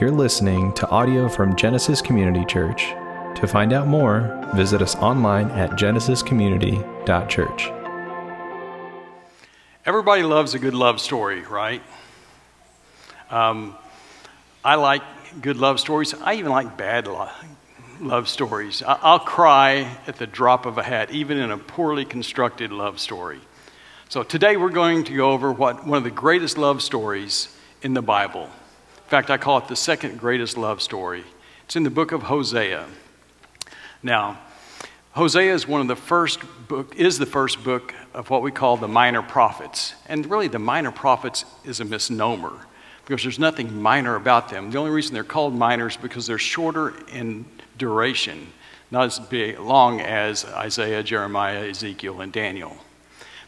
You're 0.00 0.10
listening 0.10 0.72
to 0.74 0.88
audio 0.88 1.28
from 1.28 1.54
Genesis 1.54 2.02
Community 2.02 2.44
Church. 2.46 2.88
To 3.36 3.46
find 3.46 3.72
out 3.72 3.86
more, 3.86 4.44
visit 4.52 4.82
us 4.82 4.96
online 4.96 5.52
at 5.52 5.70
genesiscommunity.church. 5.72 7.70
Everybody 9.86 10.24
loves 10.24 10.54
a 10.54 10.58
good 10.58 10.74
love 10.74 11.00
story, 11.00 11.42
right? 11.42 11.80
Um, 13.30 13.76
I 14.64 14.74
like 14.74 15.02
good 15.40 15.58
love 15.58 15.78
stories. 15.78 16.12
I 16.12 16.34
even 16.34 16.50
like 16.50 16.76
bad 16.76 17.06
lo- 17.06 17.30
love 18.00 18.28
stories. 18.28 18.82
I- 18.82 18.98
I'll 19.00 19.20
cry 19.20 19.96
at 20.08 20.16
the 20.16 20.26
drop 20.26 20.66
of 20.66 20.76
a 20.76 20.82
hat, 20.82 21.12
even 21.12 21.38
in 21.38 21.52
a 21.52 21.58
poorly 21.58 22.04
constructed 22.04 22.72
love 22.72 22.98
story. 22.98 23.38
So 24.08 24.24
today 24.24 24.56
we're 24.56 24.70
going 24.70 25.04
to 25.04 25.14
go 25.14 25.30
over 25.30 25.52
what 25.52 25.86
one 25.86 25.98
of 25.98 26.04
the 26.04 26.10
greatest 26.10 26.58
love 26.58 26.82
stories 26.82 27.56
in 27.80 27.94
the 27.94 28.02
Bible. 28.02 28.50
In 29.04 29.10
fact, 29.10 29.30
I 29.30 29.36
call 29.36 29.58
it 29.58 29.68
the 29.68 29.76
second 29.76 30.18
greatest 30.18 30.56
love 30.56 30.80
story. 30.80 31.24
It's 31.66 31.76
in 31.76 31.82
the 31.82 31.90
book 31.90 32.12
of 32.12 32.24
Hosea. 32.24 32.86
Now, 34.02 34.38
Hosea 35.12 35.54
is 35.54 35.68
one 35.68 35.80
of 35.80 35.88
the 35.88 35.96
first 35.96 36.40
book 36.68 36.96
is 36.96 37.18
the 37.18 37.26
first 37.26 37.62
book 37.62 37.94
of 38.14 38.30
what 38.30 38.42
we 38.42 38.50
call 38.50 38.76
the 38.76 38.88
minor 38.88 39.22
prophets. 39.22 39.94
And 40.08 40.28
really 40.28 40.48
the 40.48 40.58
minor 40.58 40.90
prophets 40.90 41.44
is 41.64 41.80
a 41.80 41.84
misnomer 41.84 42.66
because 43.04 43.22
there's 43.22 43.38
nothing 43.38 43.80
minor 43.80 44.16
about 44.16 44.48
them. 44.48 44.70
The 44.70 44.78
only 44.78 44.90
reason 44.90 45.14
they're 45.14 45.22
called 45.22 45.54
minor 45.54 45.88
is 45.88 45.96
because 45.96 46.26
they're 46.26 46.38
shorter 46.38 46.94
in 47.12 47.44
duration, 47.76 48.48
not 48.90 49.04
as 49.04 49.18
big, 49.18 49.60
long 49.60 50.00
as 50.00 50.44
Isaiah, 50.46 51.02
Jeremiah, 51.02 51.68
Ezekiel, 51.68 52.22
and 52.22 52.32
Daniel. 52.32 52.76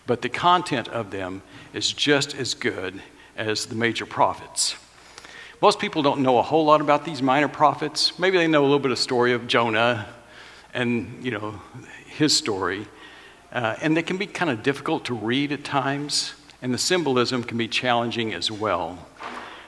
But 0.07 0.23
the 0.23 0.29
content 0.29 0.89
of 0.89 1.11
them 1.11 1.43
is 1.73 1.93
just 1.93 2.35
as 2.35 2.55
good 2.55 3.01
as 3.37 3.67
the 3.67 3.75
major 3.75 4.07
prophets. 4.07 4.77
Most 5.63 5.79
people 5.79 6.03
don't 6.03 6.21
know 6.21 6.39
a 6.39 6.43
whole 6.43 6.67
lot 6.67 6.83
about 6.83 7.07
these 7.07 7.23
minor 7.23 7.49
prophets. 7.49 8.19
Maybe 8.19 8.37
they 8.37 8.47
know 8.47 8.61
a 8.61 8.67
little 8.67 8.79
bit 8.79 8.91
of 8.91 8.99
story 8.99 9.33
of 9.33 9.47
Jonah 9.47 10.07
and, 10.75 11.25
you 11.25 11.31
know, 11.31 11.59
his 12.07 12.37
story. 12.37 12.87
Uh, 13.51 13.75
and 13.81 13.97
they 13.97 14.03
can 14.03 14.19
be 14.19 14.27
kind 14.27 14.51
of 14.51 14.63
difficult 14.63 15.07
to 15.07 15.15
read 15.15 15.53
at 15.53 15.65
times, 15.65 16.35
and 16.61 16.75
the 16.75 16.79
symbolism 16.79 17.43
can 17.43 17.57
be 17.57 17.69
challenging 17.69 18.35
as 18.35 18.51
well. 18.51 19.07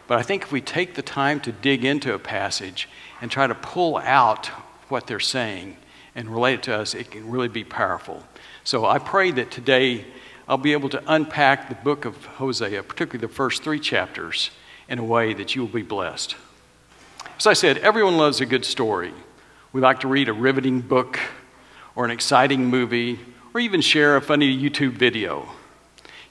But 0.06 0.18
I 0.18 0.22
think 0.22 0.42
if 0.42 0.52
we 0.52 0.60
take 0.60 0.94
the 0.94 1.02
time 1.02 1.40
to 1.40 1.52
dig 1.52 1.86
into 1.86 2.12
a 2.12 2.18
passage 2.18 2.86
and 3.22 3.30
try 3.30 3.46
to 3.46 3.54
pull 3.54 3.96
out 3.96 4.48
what 4.90 5.06
they're 5.06 5.20
saying 5.20 5.78
and 6.14 6.28
relate 6.28 6.54
it 6.54 6.62
to 6.64 6.74
us, 6.74 6.94
it 6.94 7.10
can 7.10 7.30
really 7.30 7.48
be 7.48 7.64
powerful. 7.64 8.22
So 8.62 8.84
I 8.84 8.98
pray 8.98 9.30
that 9.30 9.50
today 9.50 10.04
I'll 10.46 10.58
be 10.58 10.72
able 10.72 10.90
to 10.90 11.02
unpack 11.06 11.70
the 11.70 11.76
book 11.76 12.04
of 12.04 12.26
Hosea, 12.26 12.82
particularly 12.82 13.26
the 13.26 13.32
first 13.32 13.62
three 13.62 13.80
chapters, 13.80 14.50
in 14.88 14.98
a 14.98 15.04
way 15.04 15.34
that 15.34 15.54
you 15.54 15.62
will 15.62 15.68
be 15.68 15.82
blessed. 15.82 16.36
As 17.38 17.46
I 17.46 17.52
said, 17.52 17.78
everyone 17.78 18.16
loves 18.16 18.40
a 18.40 18.46
good 18.46 18.64
story. 18.64 19.12
We 19.72 19.80
like 19.80 20.00
to 20.00 20.08
read 20.08 20.28
a 20.28 20.32
riveting 20.32 20.80
book 20.80 21.20
or 21.94 22.04
an 22.04 22.10
exciting 22.10 22.66
movie 22.66 23.20
or 23.54 23.60
even 23.60 23.80
share 23.80 24.16
a 24.16 24.22
funny 24.22 24.56
YouTube 24.56 24.92
video. 24.92 25.48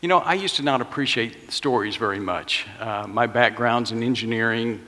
You 0.02 0.09
know, 0.09 0.19
I 0.19 0.33
used 0.33 0.55
to 0.58 0.64
not 0.64 0.81
appreciate 0.81 1.52
stories 1.52 1.95
very 1.95 2.19
much. 2.19 2.67
Uh, 2.80 3.05
my 3.08 3.27
background's 3.27 3.91
in 3.91 4.03
engineering 4.03 4.86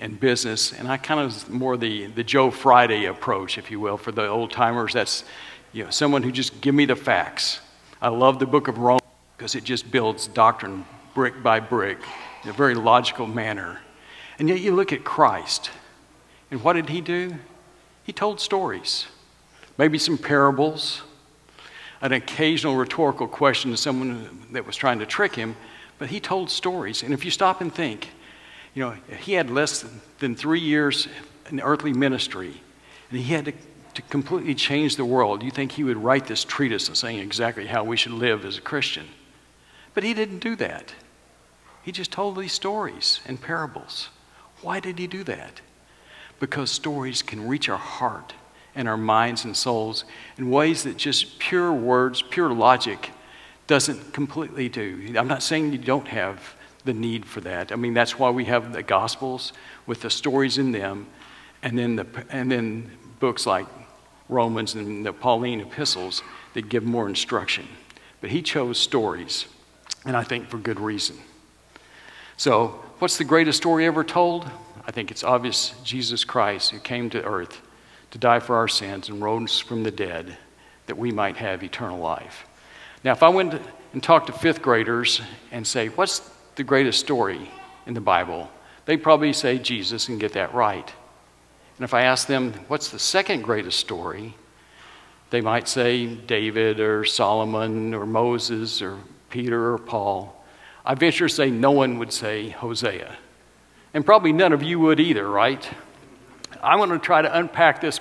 and 0.00 0.18
business, 0.18 0.72
and 0.72 0.88
I 0.88 0.96
kind 0.96 1.20
of 1.20 1.50
more 1.50 1.76
the, 1.76 2.06
the 2.06 2.24
Joe 2.24 2.50
Friday 2.50 3.06
approach, 3.06 3.58
if 3.58 3.70
you 3.70 3.80
will, 3.80 3.96
for 3.96 4.12
the 4.12 4.26
old 4.28 4.50
timers. 4.50 4.92
That's 4.92 5.24
you 5.72 5.84
know, 5.84 5.90
someone 5.90 6.22
who 6.22 6.32
just 6.32 6.60
give 6.60 6.74
me 6.74 6.86
the 6.86 6.96
facts. 6.96 7.60
I 8.00 8.08
love 8.08 8.38
the 8.38 8.46
book 8.46 8.68
of 8.68 8.78
Romans 8.78 9.02
because 9.36 9.54
it 9.54 9.64
just 9.64 9.90
builds 9.90 10.28
doctrine 10.28 10.84
brick 11.14 11.42
by 11.42 11.60
brick 11.60 11.98
in 12.42 12.50
a 12.50 12.52
very 12.52 12.74
logical 12.74 13.26
manner. 13.26 13.80
And 14.38 14.48
yet 14.48 14.60
you 14.60 14.74
look 14.74 14.92
at 14.92 15.04
Christ, 15.04 15.70
and 16.50 16.62
what 16.62 16.74
did 16.74 16.88
he 16.88 17.00
do? 17.00 17.34
He 18.04 18.12
told 18.12 18.40
stories, 18.40 19.06
maybe 19.76 19.98
some 19.98 20.16
parables, 20.16 21.02
an 22.00 22.12
occasional 22.12 22.76
rhetorical 22.76 23.26
question 23.26 23.70
to 23.72 23.76
someone 23.76 24.46
that 24.52 24.66
was 24.66 24.76
trying 24.76 25.00
to 25.00 25.06
trick 25.06 25.34
him, 25.34 25.56
but 25.98 26.08
he 26.08 26.20
told 26.20 26.50
stories. 26.50 27.02
And 27.02 27.12
if 27.12 27.24
you 27.24 27.30
stop 27.30 27.60
and 27.60 27.74
think, 27.74 28.08
you 28.74 28.84
know, 28.84 28.94
he 29.20 29.32
had 29.32 29.50
less 29.50 29.84
than 30.20 30.36
three 30.36 30.60
years 30.60 31.08
in 31.50 31.60
earthly 31.60 31.92
ministry, 31.92 32.60
and 33.10 33.18
he 33.18 33.32
had 33.32 33.46
to, 33.46 33.52
to 33.94 34.02
completely 34.02 34.54
change 34.54 34.96
the 34.96 35.04
world. 35.04 35.42
You 35.42 35.50
think 35.50 35.72
he 35.72 35.82
would 35.82 35.96
write 35.96 36.26
this 36.26 36.44
treatise 36.44 36.88
saying 36.92 37.18
exactly 37.18 37.66
how 37.66 37.82
we 37.82 37.96
should 37.96 38.12
live 38.12 38.44
as 38.44 38.58
a 38.58 38.60
Christian? 38.60 39.06
But 39.94 40.04
he 40.04 40.14
didn't 40.14 40.38
do 40.38 40.54
that. 40.56 40.92
He 41.88 41.92
just 41.92 42.12
told 42.12 42.36
these 42.36 42.52
stories 42.52 43.20
and 43.24 43.40
parables. 43.40 44.10
Why 44.60 44.78
did 44.78 44.98
he 44.98 45.06
do 45.06 45.24
that? 45.24 45.62
Because 46.38 46.70
stories 46.70 47.22
can 47.22 47.48
reach 47.48 47.70
our 47.70 47.78
heart 47.78 48.34
and 48.74 48.86
our 48.86 48.98
minds 48.98 49.46
and 49.46 49.56
souls 49.56 50.04
in 50.36 50.50
ways 50.50 50.82
that 50.82 50.98
just 50.98 51.38
pure 51.38 51.72
words, 51.72 52.20
pure 52.20 52.52
logic 52.52 53.10
doesn't 53.66 54.12
completely 54.12 54.68
do. 54.68 55.14
I'm 55.16 55.28
not 55.28 55.42
saying 55.42 55.72
you 55.72 55.78
don't 55.78 56.08
have 56.08 56.56
the 56.84 56.92
need 56.92 57.24
for 57.24 57.40
that. 57.40 57.72
I 57.72 57.76
mean, 57.76 57.94
that's 57.94 58.18
why 58.18 58.28
we 58.28 58.44
have 58.44 58.74
the 58.74 58.82
Gospels 58.82 59.54
with 59.86 60.02
the 60.02 60.10
stories 60.10 60.58
in 60.58 60.72
them, 60.72 61.06
and 61.62 61.78
then, 61.78 61.96
the, 61.96 62.06
and 62.28 62.52
then 62.52 62.90
books 63.18 63.46
like 63.46 63.64
Romans 64.28 64.74
and 64.74 65.06
the 65.06 65.14
Pauline 65.14 65.62
epistles 65.62 66.22
that 66.52 66.68
give 66.68 66.84
more 66.84 67.08
instruction. 67.08 67.66
But 68.20 68.28
he 68.28 68.42
chose 68.42 68.78
stories, 68.78 69.46
and 70.04 70.14
I 70.14 70.22
think 70.22 70.50
for 70.50 70.58
good 70.58 70.80
reason. 70.80 71.16
So, 72.38 72.68
what's 73.00 73.18
the 73.18 73.24
greatest 73.24 73.58
story 73.58 73.84
ever 73.84 74.04
told? 74.04 74.48
I 74.86 74.92
think 74.92 75.10
it's 75.10 75.24
obvious 75.24 75.74
Jesus 75.82 76.24
Christ 76.24 76.70
who 76.70 76.78
came 76.78 77.10
to 77.10 77.24
earth 77.24 77.60
to 78.12 78.18
die 78.18 78.38
for 78.38 78.54
our 78.54 78.68
sins 78.68 79.08
and 79.08 79.20
rose 79.20 79.58
from 79.58 79.82
the 79.82 79.90
dead 79.90 80.38
that 80.86 80.96
we 80.96 81.10
might 81.10 81.36
have 81.38 81.64
eternal 81.64 81.98
life. 81.98 82.46
Now, 83.02 83.10
if 83.10 83.24
I 83.24 83.28
went 83.28 83.60
and 83.92 84.00
talked 84.00 84.28
to 84.28 84.32
fifth 84.32 84.62
graders 84.62 85.20
and 85.50 85.66
say, 85.66 85.88
What's 85.88 86.30
the 86.54 86.62
greatest 86.62 87.00
story 87.00 87.50
in 87.86 87.94
the 87.94 88.00
Bible? 88.00 88.48
They'd 88.84 89.02
probably 89.02 89.32
say 89.32 89.58
Jesus 89.58 90.08
and 90.08 90.20
get 90.20 90.34
that 90.34 90.54
right. 90.54 90.92
And 91.76 91.82
if 91.82 91.92
I 91.92 92.02
ask 92.02 92.28
them, 92.28 92.52
What's 92.68 92.90
the 92.90 93.00
second 93.00 93.42
greatest 93.42 93.80
story? 93.80 94.36
They 95.30 95.40
might 95.40 95.66
say 95.66 96.06
David 96.06 96.78
or 96.78 97.04
Solomon 97.04 97.94
or 97.94 98.06
Moses 98.06 98.80
or 98.80 98.96
Peter 99.28 99.72
or 99.72 99.78
Paul. 99.78 100.37
I 100.88 100.94
venture 100.94 101.28
to 101.28 101.34
say 101.34 101.50
no 101.50 101.70
one 101.70 101.98
would 101.98 102.14
say 102.14 102.48
Hosea. 102.48 103.14
And 103.92 104.06
probably 104.06 104.32
none 104.32 104.54
of 104.54 104.62
you 104.62 104.80
would 104.80 104.98
either, 104.98 105.28
right? 105.28 105.68
I'm 106.62 106.78
going 106.78 106.88
to 106.88 106.98
try 106.98 107.20
to 107.20 107.38
unpack 107.38 107.82
this 107.82 108.00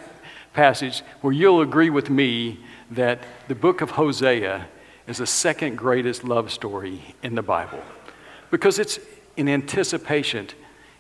passage 0.54 1.02
where 1.20 1.34
you'll 1.34 1.60
agree 1.60 1.90
with 1.90 2.10
me 2.10 2.62
that 2.92 3.20
the 3.50 3.56
book 3.56 3.82
of 3.82 3.92
Hosea 3.92 4.68
is 5.06 5.18
the 5.18 5.28
second 5.28 5.78
greatest 5.78 6.24
love 6.24 6.50
story 6.50 7.14
in 7.22 7.36
the 7.36 7.42
Bible 7.42 7.82
because 8.52 8.80
it's 8.80 9.00
in 9.36 9.50
anticipation 9.50 10.48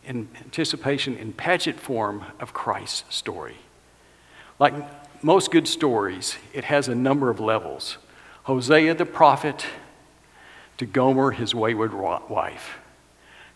in 0.03 0.27
anticipation 0.37 1.17
in 1.17 1.33
pageant 1.33 1.79
form 1.79 2.23
of 2.39 2.53
Christ's 2.53 3.03
story. 3.13 3.57
Like 4.59 4.73
most 5.23 5.51
good 5.51 5.67
stories, 5.67 6.37
it 6.53 6.65
has 6.65 6.87
a 6.87 6.95
number 6.95 7.29
of 7.29 7.39
levels. 7.39 7.97
Hosea 8.43 8.93
the 8.95 9.05
prophet 9.05 9.65
to 10.77 10.85
Gomer 10.85 11.31
his 11.31 11.55
wayward 11.55 11.93
wife. 11.93 12.77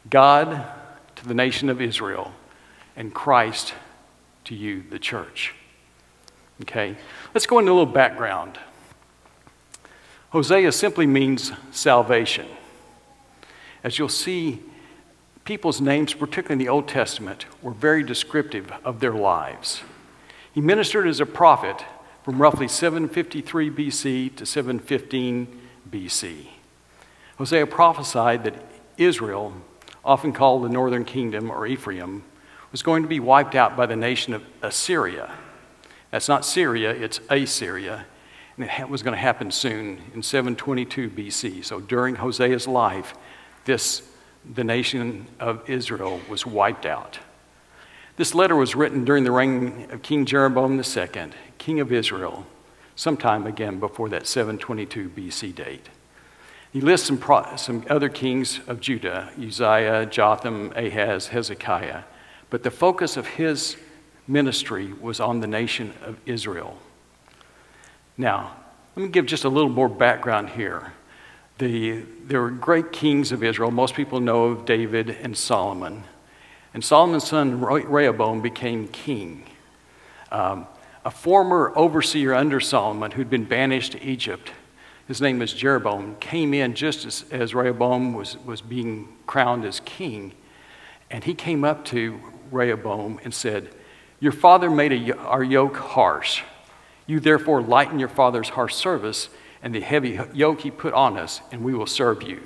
God 0.09 0.65
to 1.15 1.27
the 1.27 1.33
nation 1.33 1.69
of 1.69 1.81
Israel 1.81 2.33
and 2.95 3.13
Christ 3.13 3.73
to 4.45 4.55
you, 4.55 4.83
the 4.89 4.99
church. 4.99 5.53
Okay, 6.61 6.95
let's 7.33 7.45
go 7.45 7.59
into 7.59 7.71
a 7.71 7.73
little 7.73 7.85
background. 7.91 8.59
Hosea 10.29 10.71
simply 10.71 11.05
means 11.05 11.51
salvation. 11.71 12.47
As 13.83 13.97
you'll 13.97 14.09
see, 14.09 14.61
people's 15.43 15.81
names, 15.81 16.13
particularly 16.13 16.53
in 16.53 16.65
the 16.65 16.69
Old 16.69 16.87
Testament, 16.87 17.45
were 17.61 17.71
very 17.71 18.03
descriptive 18.03 18.71
of 18.85 18.99
their 18.99 19.13
lives. 19.13 19.81
He 20.53 20.61
ministered 20.61 21.07
as 21.07 21.19
a 21.19 21.25
prophet 21.25 21.83
from 22.23 22.41
roughly 22.41 22.67
753 22.67 23.69
BC 23.71 24.35
to 24.35 24.45
715 24.45 25.61
BC. 25.89 26.47
Hosea 27.41 27.65
prophesied 27.65 28.43
that 28.43 28.53
Israel, 28.99 29.51
often 30.05 30.31
called 30.31 30.63
the 30.63 30.69
northern 30.69 31.03
kingdom 31.03 31.49
or 31.49 31.65
Ephraim, 31.65 32.23
was 32.71 32.83
going 32.83 33.01
to 33.01 33.09
be 33.09 33.19
wiped 33.19 33.55
out 33.55 33.75
by 33.75 33.87
the 33.87 33.95
nation 33.95 34.35
of 34.35 34.43
Assyria. 34.61 35.33
That's 36.11 36.29
not 36.29 36.45
Syria, 36.45 36.91
it's 36.91 37.19
Assyria. 37.31 38.05
And 38.57 38.69
it 38.69 38.87
was 38.87 39.01
going 39.01 39.15
to 39.15 39.19
happen 39.19 39.49
soon 39.49 40.01
in 40.13 40.21
722 40.21 41.09
BC. 41.09 41.65
So 41.65 41.79
during 41.79 42.17
Hosea's 42.17 42.67
life, 42.67 43.15
this, 43.65 44.03
the 44.53 44.63
nation 44.63 45.25
of 45.39 45.67
Israel 45.67 46.21
was 46.29 46.45
wiped 46.45 46.85
out. 46.85 47.17
This 48.17 48.35
letter 48.35 48.55
was 48.55 48.75
written 48.75 49.03
during 49.03 49.23
the 49.23 49.31
reign 49.31 49.87
of 49.89 50.03
King 50.03 50.27
Jeroboam 50.27 50.79
II, 50.79 51.31
king 51.57 51.79
of 51.79 51.91
Israel, 51.91 52.45
sometime 52.95 53.47
again 53.47 53.79
before 53.79 54.09
that 54.09 54.27
722 54.27 55.09
BC 55.09 55.55
date. 55.55 55.89
He 56.71 56.79
lists 56.79 57.07
some, 57.07 57.17
pro- 57.17 57.55
some 57.57 57.85
other 57.89 58.07
kings 58.09 58.61
of 58.67 58.79
Judah 58.79 59.31
Uzziah, 59.37 60.05
Jotham, 60.05 60.71
Ahaz, 60.75 61.27
Hezekiah. 61.27 62.03
but 62.49 62.63
the 62.63 62.71
focus 62.71 63.17
of 63.17 63.27
his 63.27 63.77
ministry 64.27 64.93
was 64.93 65.19
on 65.19 65.39
the 65.41 65.47
nation 65.47 65.93
of 66.03 66.17
Israel. 66.25 66.77
Now, 68.17 68.55
let 68.95 69.03
me 69.03 69.09
give 69.09 69.25
just 69.25 69.43
a 69.43 69.49
little 69.49 69.69
more 69.69 69.89
background 69.89 70.49
here. 70.49 70.93
The, 71.57 72.03
there 72.25 72.41
were 72.41 72.51
great 72.51 72.91
kings 72.91 73.31
of 73.31 73.43
Israel. 73.43 73.71
Most 73.71 73.93
people 73.93 74.19
know 74.19 74.45
of 74.45 74.65
David 74.65 75.09
and 75.09 75.35
Solomon. 75.37 76.03
And 76.73 76.83
Solomon's 76.83 77.27
son 77.27 77.61
Rehoboam 77.61 78.41
became 78.41 78.87
king. 78.87 79.45
Um, 80.31 80.67
a 81.03 81.11
former 81.11 81.73
overseer 81.75 82.33
under 82.33 82.59
Solomon 82.59 83.11
who'd 83.11 83.29
been 83.29 83.45
banished 83.45 83.93
to 83.93 84.03
Egypt, 84.03 84.51
his 85.07 85.21
name 85.21 85.39
was 85.39 85.53
Jeroboam, 85.53 86.15
came 86.19 86.53
in 86.53 86.73
just 86.73 87.05
as, 87.05 87.25
as 87.31 87.53
Rehoboam 87.53 88.13
was, 88.13 88.37
was 88.45 88.61
being 88.61 89.09
crowned 89.27 89.65
as 89.65 89.79
king. 89.81 90.33
And 91.09 91.23
he 91.23 91.33
came 91.33 91.63
up 91.63 91.83
to 91.85 92.19
Rehoboam 92.51 93.19
and 93.23 93.33
said, 93.33 93.69
Your 94.19 94.31
father 94.31 94.69
made 94.69 94.93
a, 94.93 95.17
our 95.17 95.43
yoke 95.43 95.77
harsh. 95.77 96.43
You 97.07 97.19
therefore 97.19 97.61
lighten 97.61 97.99
your 97.99 98.09
father's 98.09 98.49
harsh 98.49 98.75
service 98.75 99.29
and 99.61 99.75
the 99.75 99.81
heavy 99.81 100.19
yoke 100.33 100.61
he 100.61 100.71
put 100.71 100.93
on 100.93 101.17
us, 101.17 101.41
and 101.51 101.63
we 101.63 101.73
will 101.73 101.87
serve 101.87 102.23
you. 102.23 102.41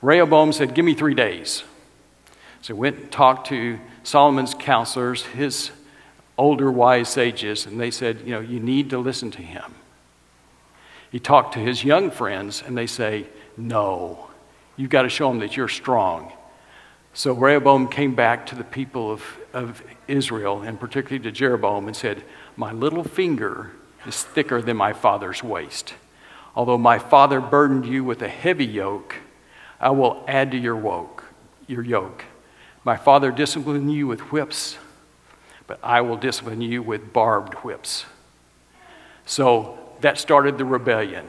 Rehoboam 0.00 0.52
said, 0.52 0.74
Give 0.74 0.84
me 0.84 0.94
three 0.94 1.14
days. 1.14 1.64
So 2.60 2.74
he 2.74 2.80
went 2.80 2.96
and 2.96 3.12
talked 3.12 3.48
to 3.48 3.78
Solomon's 4.02 4.54
counselors, 4.54 5.24
his 5.24 5.70
older 6.38 6.70
wise 6.70 7.08
sages, 7.08 7.66
and 7.66 7.80
they 7.80 7.90
said, 7.90 8.20
You 8.24 8.32
know, 8.32 8.40
you 8.40 8.60
need 8.60 8.90
to 8.90 8.98
listen 8.98 9.30
to 9.32 9.42
him. 9.42 9.74
He 11.12 11.20
talked 11.20 11.52
to 11.54 11.60
his 11.60 11.84
young 11.84 12.10
friends, 12.10 12.62
and 12.66 12.76
they 12.76 12.86
say, 12.86 13.26
No, 13.58 14.30
you've 14.76 14.90
got 14.90 15.02
to 15.02 15.10
show 15.10 15.28
them 15.28 15.40
that 15.40 15.58
you're 15.58 15.68
strong. 15.68 16.32
So 17.12 17.34
Rehoboam 17.34 17.88
came 17.88 18.14
back 18.14 18.46
to 18.46 18.54
the 18.54 18.64
people 18.64 19.12
of, 19.12 19.22
of 19.52 19.82
Israel, 20.08 20.62
and 20.62 20.80
particularly 20.80 21.22
to 21.24 21.30
Jeroboam, 21.30 21.86
and 21.86 21.94
said, 21.94 22.24
My 22.56 22.72
little 22.72 23.04
finger 23.04 23.72
is 24.06 24.24
thicker 24.24 24.62
than 24.62 24.78
my 24.78 24.94
father's 24.94 25.42
waist. 25.42 25.92
Although 26.56 26.78
my 26.78 26.98
father 26.98 27.42
burdened 27.42 27.84
you 27.84 28.04
with 28.04 28.22
a 28.22 28.28
heavy 28.28 28.66
yoke, 28.66 29.16
I 29.78 29.90
will 29.90 30.24
add 30.26 30.50
to 30.52 30.58
your 30.58 30.80
yoke, 30.80 31.24
your 31.66 31.82
yoke. 31.82 32.24
My 32.84 32.96
father 32.96 33.30
disciplined 33.30 33.92
you 33.92 34.06
with 34.06 34.32
whips, 34.32 34.78
but 35.66 35.78
I 35.82 36.00
will 36.00 36.16
discipline 36.16 36.62
you 36.62 36.82
with 36.82 37.12
barbed 37.12 37.52
whips. 37.56 38.06
So 39.26 39.78
that 40.02 40.18
started 40.18 40.58
the 40.58 40.64
rebellion. 40.64 41.26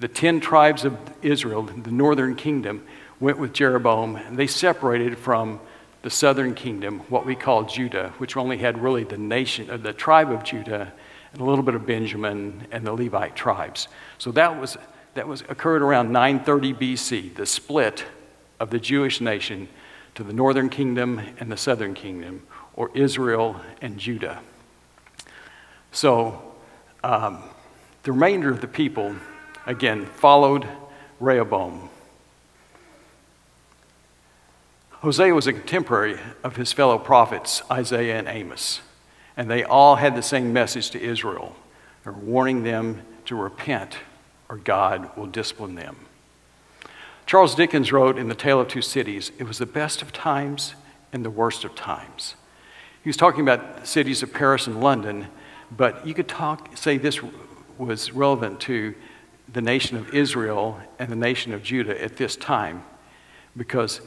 The 0.00 0.08
ten 0.08 0.40
tribes 0.40 0.84
of 0.84 0.96
Israel, 1.22 1.62
the 1.62 1.90
northern 1.90 2.36
kingdom, 2.36 2.84
went 3.18 3.38
with 3.38 3.52
Jeroboam, 3.52 4.16
and 4.16 4.38
they 4.38 4.46
separated 4.46 5.18
from 5.18 5.60
the 6.02 6.10
southern 6.10 6.54
kingdom, 6.54 7.00
what 7.08 7.26
we 7.26 7.34
call 7.34 7.64
Judah, 7.64 8.12
which 8.18 8.36
only 8.36 8.58
had 8.58 8.78
really 8.80 9.02
the 9.02 9.18
nation, 9.18 9.68
uh, 9.68 9.76
the 9.76 9.92
tribe 9.92 10.30
of 10.30 10.44
Judah, 10.44 10.92
and 11.32 11.40
a 11.40 11.44
little 11.44 11.64
bit 11.64 11.74
of 11.74 11.84
Benjamin 11.84 12.66
and 12.70 12.86
the 12.86 12.92
Levite 12.92 13.34
tribes. 13.34 13.88
So 14.18 14.30
that 14.32 14.60
was 14.60 14.76
that 15.14 15.26
was 15.26 15.40
occurred 15.48 15.82
around 15.82 16.12
930 16.12 16.74
BC, 16.74 17.34
the 17.34 17.46
split 17.46 18.04
of 18.60 18.70
the 18.70 18.78
Jewish 18.78 19.20
nation 19.20 19.68
to 20.14 20.22
the 20.22 20.32
northern 20.32 20.68
kingdom 20.68 21.20
and 21.40 21.50
the 21.50 21.56
southern 21.56 21.94
kingdom, 21.94 22.46
or 22.74 22.90
Israel 22.94 23.60
and 23.82 23.98
Judah. 23.98 24.40
So 25.90 26.40
um, 27.02 27.42
the 28.02 28.12
remainder 28.12 28.50
of 28.50 28.60
the 28.60 28.68
people, 28.68 29.16
again, 29.66 30.06
followed 30.06 30.66
Rehoboam. 31.20 31.90
Hosea 34.90 35.34
was 35.34 35.46
a 35.46 35.52
contemporary 35.52 36.18
of 36.42 36.56
his 36.56 36.72
fellow 36.72 36.98
prophets, 36.98 37.62
Isaiah 37.70 38.18
and 38.18 38.26
Amos, 38.26 38.80
and 39.36 39.48
they 39.50 39.62
all 39.62 39.96
had 39.96 40.16
the 40.16 40.22
same 40.22 40.52
message 40.52 40.90
to 40.90 41.00
Israel, 41.00 41.54
warning 42.04 42.62
them 42.62 43.02
to 43.26 43.36
repent 43.36 43.98
or 44.48 44.56
God 44.56 45.14
will 45.16 45.26
discipline 45.26 45.74
them. 45.74 45.96
Charles 47.26 47.54
Dickens 47.54 47.92
wrote 47.92 48.18
in 48.18 48.28
The 48.28 48.34
Tale 48.34 48.60
of 48.60 48.68
Two 48.68 48.80
Cities, 48.80 49.30
it 49.38 49.44
was 49.44 49.58
the 49.58 49.66
best 49.66 50.00
of 50.00 50.12
times 50.12 50.74
and 51.12 51.24
the 51.24 51.30
worst 51.30 51.64
of 51.64 51.74
times. 51.74 52.34
He 53.04 53.08
was 53.08 53.16
talking 53.16 53.42
about 53.42 53.80
the 53.80 53.86
cities 53.86 54.22
of 54.22 54.32
Paris 54.32 54.66
and 54.66 54.80
London, 54.80 55.26
but 55.70 56.06
you 56.06 56.14
could 56.14 56.28
talk, 56.28 56.76
say 56.76 56.96
this 56.96 57.22
was 57.78 58.12
relevant 58.12 58.60
to 58.60 58.94
the 59.52 59.62
nation 59.62 59.96
of 59.96 60.14
Israel 60.14 60.80
and 60.98 61.10
the 61.10 61.16
nation 61.16 61.54
of 61.54 61.62
Judah 61.62 62.02
at 62.02 62.16
this 62.16 62.36
time 62.36 62.82
because 63.56 64.00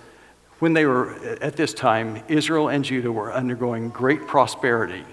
when 0.60 0.74
they 0.74 0.86
were 0.86 1.14
at 1.42 1.58
this 1.58 1.74
time, 1.74 2.24
Israel 2.28 2.70
and 2.70 2.86
Judah 2.86 3.12
were 3.12 3.34
undergoing 3.34 3.90
great 3.90 4.28
prosperity, 4.28 5.04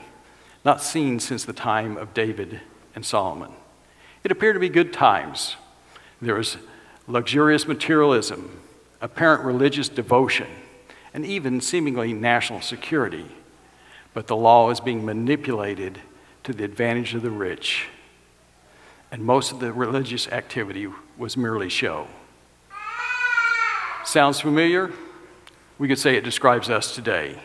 not 0.64 0.82
seen 0.82 1.18
since 1.18 1.44
the 1.44 1.52
time 1.52 1.96
of 1.96 2.14
David 2.14 2.60
and 2.94 3.04
Solomon. 3.04 3.52
It 4.24 4.30
appeared 4.30 4.56
to 4.56 4.60
be 4.60 4.68
good 4.68 4.92
times. 4.92 5.56
There 6.20 6.34
was 6.34 6.58
luxurious 7.06 7.66
materialism, 7.66 8.60
apparent 9.00 9.44
religious 9.44 9.88
devotion, 9.88 10.48
and 11.14 11.24
even 11.24 11.60
seemingly 11.60 12.12
national 12.12 12.60
security. 12.60 13.26
But 14.12 14.26
the 14.26 14.36
law 14.36 14.66
was 14.66 14.80
being 14.80 15.04
manipulated 15.04 16.00
to 16.44 16.52
the 16.52 16.64
advantage 16.64 17.14
of 17.14 17.22
the 17.22 17.30
rich, 17.30 17.88
and 19.10 19.22
most 19.24 19.52
of 19.52 19.60
the 19.60 19.72
religious 19.72 20.28
activity 20.28 20.88
was 21.16 21.36
merely 21.36 21.68
show. 21.68 22.06
Sounds 24.04 24.40
familiar? 24.40 24.92
We 25.78 25.88
could 25.88 25.98
say 25.98 26.16
it 26.16 26.24
describes 26.24 26.70
us 26.70 26.94
today. 26.94 27.38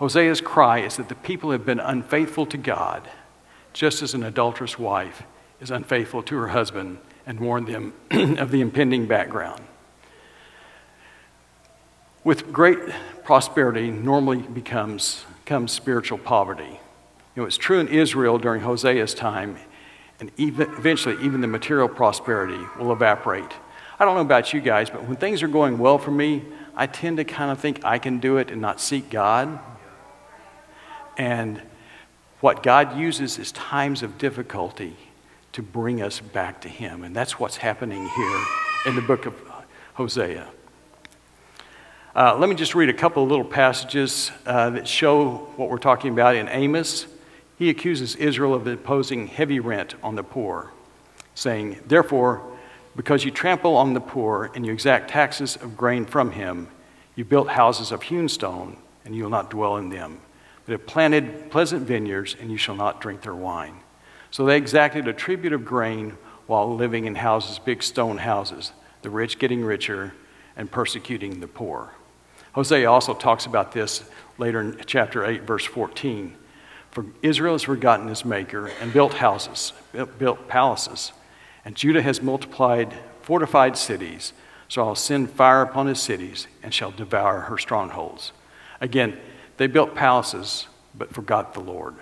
Hosea's 0.00 0.40
cry 0.40 0.80
is 0.80 0.96
that 0.96 1.08
the 1.08 1.14
people 1.14 1.50
have 1.50 1.64
been 1.64 1.80
unfaithful 1.80 2.46
to 2.46 2.56
God, 2.56 3.08
just 3.72 4.02
as 4.02 4.14
an 4.14 4.22
adulterous 4.22 4.78
wife 4.78 5.22
is 5.60 5.70
unfaithful 5.70 6.22
to 6.24 6.36
her 6.36 6.48
husband, 6.48 6.98
and 7.26 7.40
warn 7.40 7.64
them 7.64 7.94
of 8.10 8.50
the 8.50 8.60
impending 8.60 9.06
background. 9.06 9.62
With 12.22 12.52
great 12.52 12.78
prosperity, 13.22 13.90
normally 13.90 14.38
becomes 14.38 15.24
comes 15.46 15.72
spiritual 15.72 16.18
poverty. 16.18 16.80
You 17.36 17.42
know, 17.42 17.48
true 17.50 17.80
in 17.80 17.88
Israel 17.88 18.38
during 18.38 18.62
Hosea's 18.62 19.14
time, 19.14 19.56
and 20.24 20.32
even, 20.38 20.72
eventually, 20.78 21.22
even 21.22 21.42
the 21.42 21.46
material 21.46 21.86
prosperity 21.86 22.58
will 22.78 22.92
evaporate. 22.92 23.52
I 23.98 24.06
don't 24.06 24.14
know 24.14 24.22
about 24.22 24.54
you 24.54 24.60
guys, 24.62 24.88
but 24.88 25.06
when 25.06 25.18
things 25.18 25.42
are 25.42 25.48
going 25.48 25.76
well 25.76 25.98
for 25.98 26.10
me, 26.10 26.42
I 26.74 26.86
tend 26.86 27.18
to 27.18 27.24
kind 27.24 27.50
of 27.50 27.60
think 27.60 27.84
I 27.84 27.98
can 27.98 28.20
do 28.20 28.38
it 28.38 28.50
and 28.50 28.58
not 28.58 28.80
seek 28.80 29.10
God. 29.10 29.58
And 31.18 31.60
what 32.40 32.62
God 32.62 32.96
uses 32.96 33.38
is 33.38 33.52
times 33.52 34.02
of 34.02 34.16
difficulty 34.16 34.96
to 35.52 35.62
bring 35.62 36.00
us 36.00 36.20
back 36.20 36.62
to 36.62 36.68
Him. 36.70 37.04
And 37.04 37.14
that's 37.14 37.38
what's 37.38 37.58
happening 37.58 38.08
here 38.08 38.40
in 38.86 38.94
the 38.96 39.02
book 39.02 39.26
of 39.26 39.34
Hosea. 39.92 40.48
Uh, 42.16 42.34
let 42.38 42.48
me 42.48 42.54
just 42.54 42.74
read 42.74 42.88
a 42.88 42.94
couple 42.94 43.22
of 43.22 43.28
little 43.28 43.44
passages 43.44 44.32
uh, 44.46 44.70
that 44.70 44.88
show 44.88 45.50
what 45.56 45.68
we're 45.68 45.76
talking 45.76 46.14
about 46.14 46.34
in 46.34 46.48
Amos. 46.48 47.08
He 47.56 47.70
accuses 47.70 48.16
Israel 48.16 48.54
of 48.54 48.66
imposing 48.66 49.28
heavy 49.28 49.60
rent 49.60 49.94
on 50.02 50.16
the 50.16 50.22
poor, 50.22 50.72
saying, 51.34 51.80
Therefore, 51.86 52.42
because 52.96 53.24
you 53.24 53.30
trample 53.30 53.76
on 53.76 53.94
the 53.94 54.00
poor 54.00 54.50
and 54.54 54.64
you 54.64 54.72
exact 54.72 55.10
taxes 55.10 55.56
of 55.56 55.76
grain 55.76 56.04
from 56.04 56.32
him, 56.32 56.68
you 57.16 57.24
built 57.24 57.48
houses 57.48 57.92
of 57.92 58.02
hewn 58.02 58.28
stone, 58.28 58.76
and 59.04 59.14
you 59.14 59.22
will 59.22 59.30
not 59.30 59.50
dwell 59.50 59.76
in 59.76 59.88
them. 59.88 60.20
They 60.66 60.72
have 60.72 60.86
planted 60.86 61.50
pleasant 61.50 61.86
vineyards, 61.86 62.36
and 62.40 62.50
you 62.50 62.56
shall 62.56 62.76
not 62.76 63.00
drink 63.00 63.22
their 63.22 63.34
wine. 63.34 63.80
So 64.30 64.44
they 64.44 64.56
exacted 64.56 65.06
a 65.06 65.12
tribute 65.12 65.52
of 65.52 65.64
grain 65.64 66.16
while 66.46 66.74
living 66.74 67.04
in 67.04 67.14
houses, 67.14 67.58
big 67.58 67.82
stone 67.82 68.18
houses, 68.18 68.72
the 69.02 69.10
rich 69.10 69.38
getting 69.38 69.64
richer 69.64 70.14
and 70.56 70.70
persecuting 70.70 71.40
the 71.40 71.46
poor. 71.46 71.92
Hosea 72.52 72.90
also 72.90 73.14
talks 73.14 73.46
about 73.46 73.72
this 73.72 74.04
later 74.38 74.60
in 74.60 74.80
chapter 74.86 75.24
8, 75.24 75.42
verse 75.42 75.64
14. 75.64 76.36
For 76.94 77.04
Israel 77.20 77.54
has 77.54 77.64
forgotten 77.64 78.08
his 78.08 78.24
maker 78.24 78.70
and 78.80 78.92
built 78.92 79.14
houses, 79.14 79.74
built 80.18 80.48
palaces 80.48 81.12
and 81.64 81.74
Judah 81.74 82.02
has 82.02 82.22
multiplied 82.22 82.94
fortified 83.22 83.76
cities, 83.76 84.32
so 84.68 84.86
I'll 84.86 84.94
send 84.94 85.30
fire 85.30 85.62
upon 85.62 85.86
his 85.86 86.00
cities 86.00 86.46
and 86.62 86.74
shall 86.74 86.90
devour 86.90 87.40
her 87.40 87.56
strongholds. 87.56 88.32
Again, 88.80 89.16
they 89.56 89.66
built 89.66 89.94
palaces, 89.94 90.66
but 90.94 91.14
forgot 91.14 91.54
the 91.54 91.60
Lord. 91.60 91.94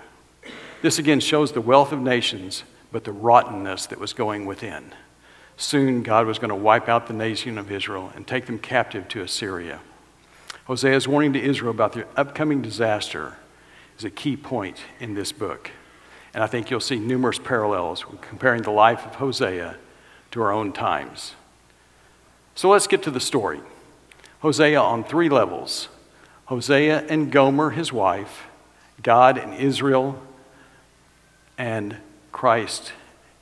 This 0.81 0.99
again 0.99 1.21
shows 1.21 1.53
the 1.53 1.61
wealth 1.61 1.93
of 1.93 2.01
nations, 2.01 2.65
but 2.91 3.05
the 3.05 3.13
rottenness 3.13 3.87
that 3.87 4.01
was 4.01 4.13
going 4.13 4.47
within. 4.47 4.93
Soon, 5.57 6.03
God 6.03 6.27
was 6.27 6.39
going 6.39 6.49
to 6.49 6.57
wipe 6.57 6.89
out 6.89 7.07
the 7.07 7.13
nation 7.13 7.57
of 7.57 7.71
Israel 7.71 8.13
and 8.17 8.27
take 8.27 8.47
them 8.47 8.59
captive 8.59 9.07
to 9.09 9.23
Assyria. 9.23 9.81
Hosea's 10.67 11.07
warning 11.07 11.33
to 11.35 11.41
Israel 11.41 11.71
about 11.71 11.93
their 11.93 12.09
upcoming 12.17 12.63
disaster 12.63 13.37
is 13.99 14.05
a 14.05 14.11
key 14.11 14.37
point 14.37 14.79
in 15.01 15.15
this 15.15 15.33
book. 15.33 15.71
And 16.35 16.43
I 16.43 16.47
think 16.47 16.71
you'll 16.71 16.81
see 16.81 16.99
numerous 16.99 17.39
parallels 17.39 18.05
comparing 18.21 18.63
the 18.63 18.71
life 18.71 19.05
of 19.05 19.17
Hosea 19.17 19.77
to 20.31 20.43
our 20.43 20.51
own 20.51 20.73
times. 20.73 21.35
So 22.55 22.69
let's 22.69 22.87
get 22.87 23.03
to 23.05 23.11
the 23.11 23.21
story. 23.21 23.61
Hosea 24.41 24.81
on 24.81 25.05
three 25.05 25.29
levels 25.29 25.89
Hosea 26.47 27.07
and 27.09 27.31
Gomer, 27.31 27.71
his 27.71 27.93
wife, 27.93 28.47
God 29.03 29.39
and 29.39 29.55
Israel, 29.55 30.21
and 31.57 31.97
Christ 32.31 32.93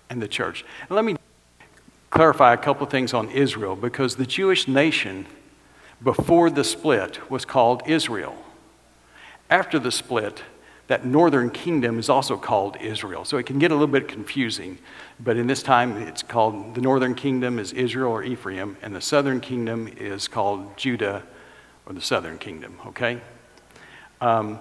and 0.08 0.20
the 0.20 0.28
church. 0.28 0.64
And 0.88 0.96
let 0.96 1.04
me 1.04 1.16
clarify 2.10 2.52
a 2.52 2.56
couple 2.56 2.84
of 2.84 2.90
things 2.90 3.14
on 3.14 3.30
Israel 3.30 3.76
because 3.76 4.16
the 4.16 4.26
Jewish 4.26 4.68
nation 4.68 5.26
before 6.02 6.50
the 6.50 6.64
split 6.64 7.30
was 7.30 7.44
called 7.44 7.82
Israel. 7.86 8.36
After 9.50 9.78
the 9.78 9.92
split, 9.92 10.42
that 10.86 11.04
northern 11.04 11.50
kingdom 11.50 11.98
is 11.98 12.08
also 12.08 12.36
called 12.36 12.76
Israel. 12.80 13.24
So 13.24 13.36
it 13.36 13.46
can 13.46 13.58
get 13.58 13.70
a 13.70 13.74
little 13.74 13.86
bit 13.86 14.08
confusing, 14.08 14.78
but 15.20 15.36
in 15.36 15.46
this 15.46 15.62
time 15.62 15.96
it's 15.98 16.22
called 16.22 16.74
the 16.74 16.80
northern 16.80 17.14
kingdom 17.14 17.58
is 17.58 17.72
Israel 17.72 18.10
or 18.10 18.22
Ephraim, 18.24 18.76
and 18.82 18.94
the 18.94 19.00
southern 19.00 19.40
kingdom 19.40 19.88
is 19.98 20.26
called 20.26 20.76
Judah 20.76 21.22
or 21.86 21.92
the 21.92 22.00
southern 22.00 22.38
kingdom, 22.38 22.76
okay? 22.86 23.20
Um, 24.20 24.58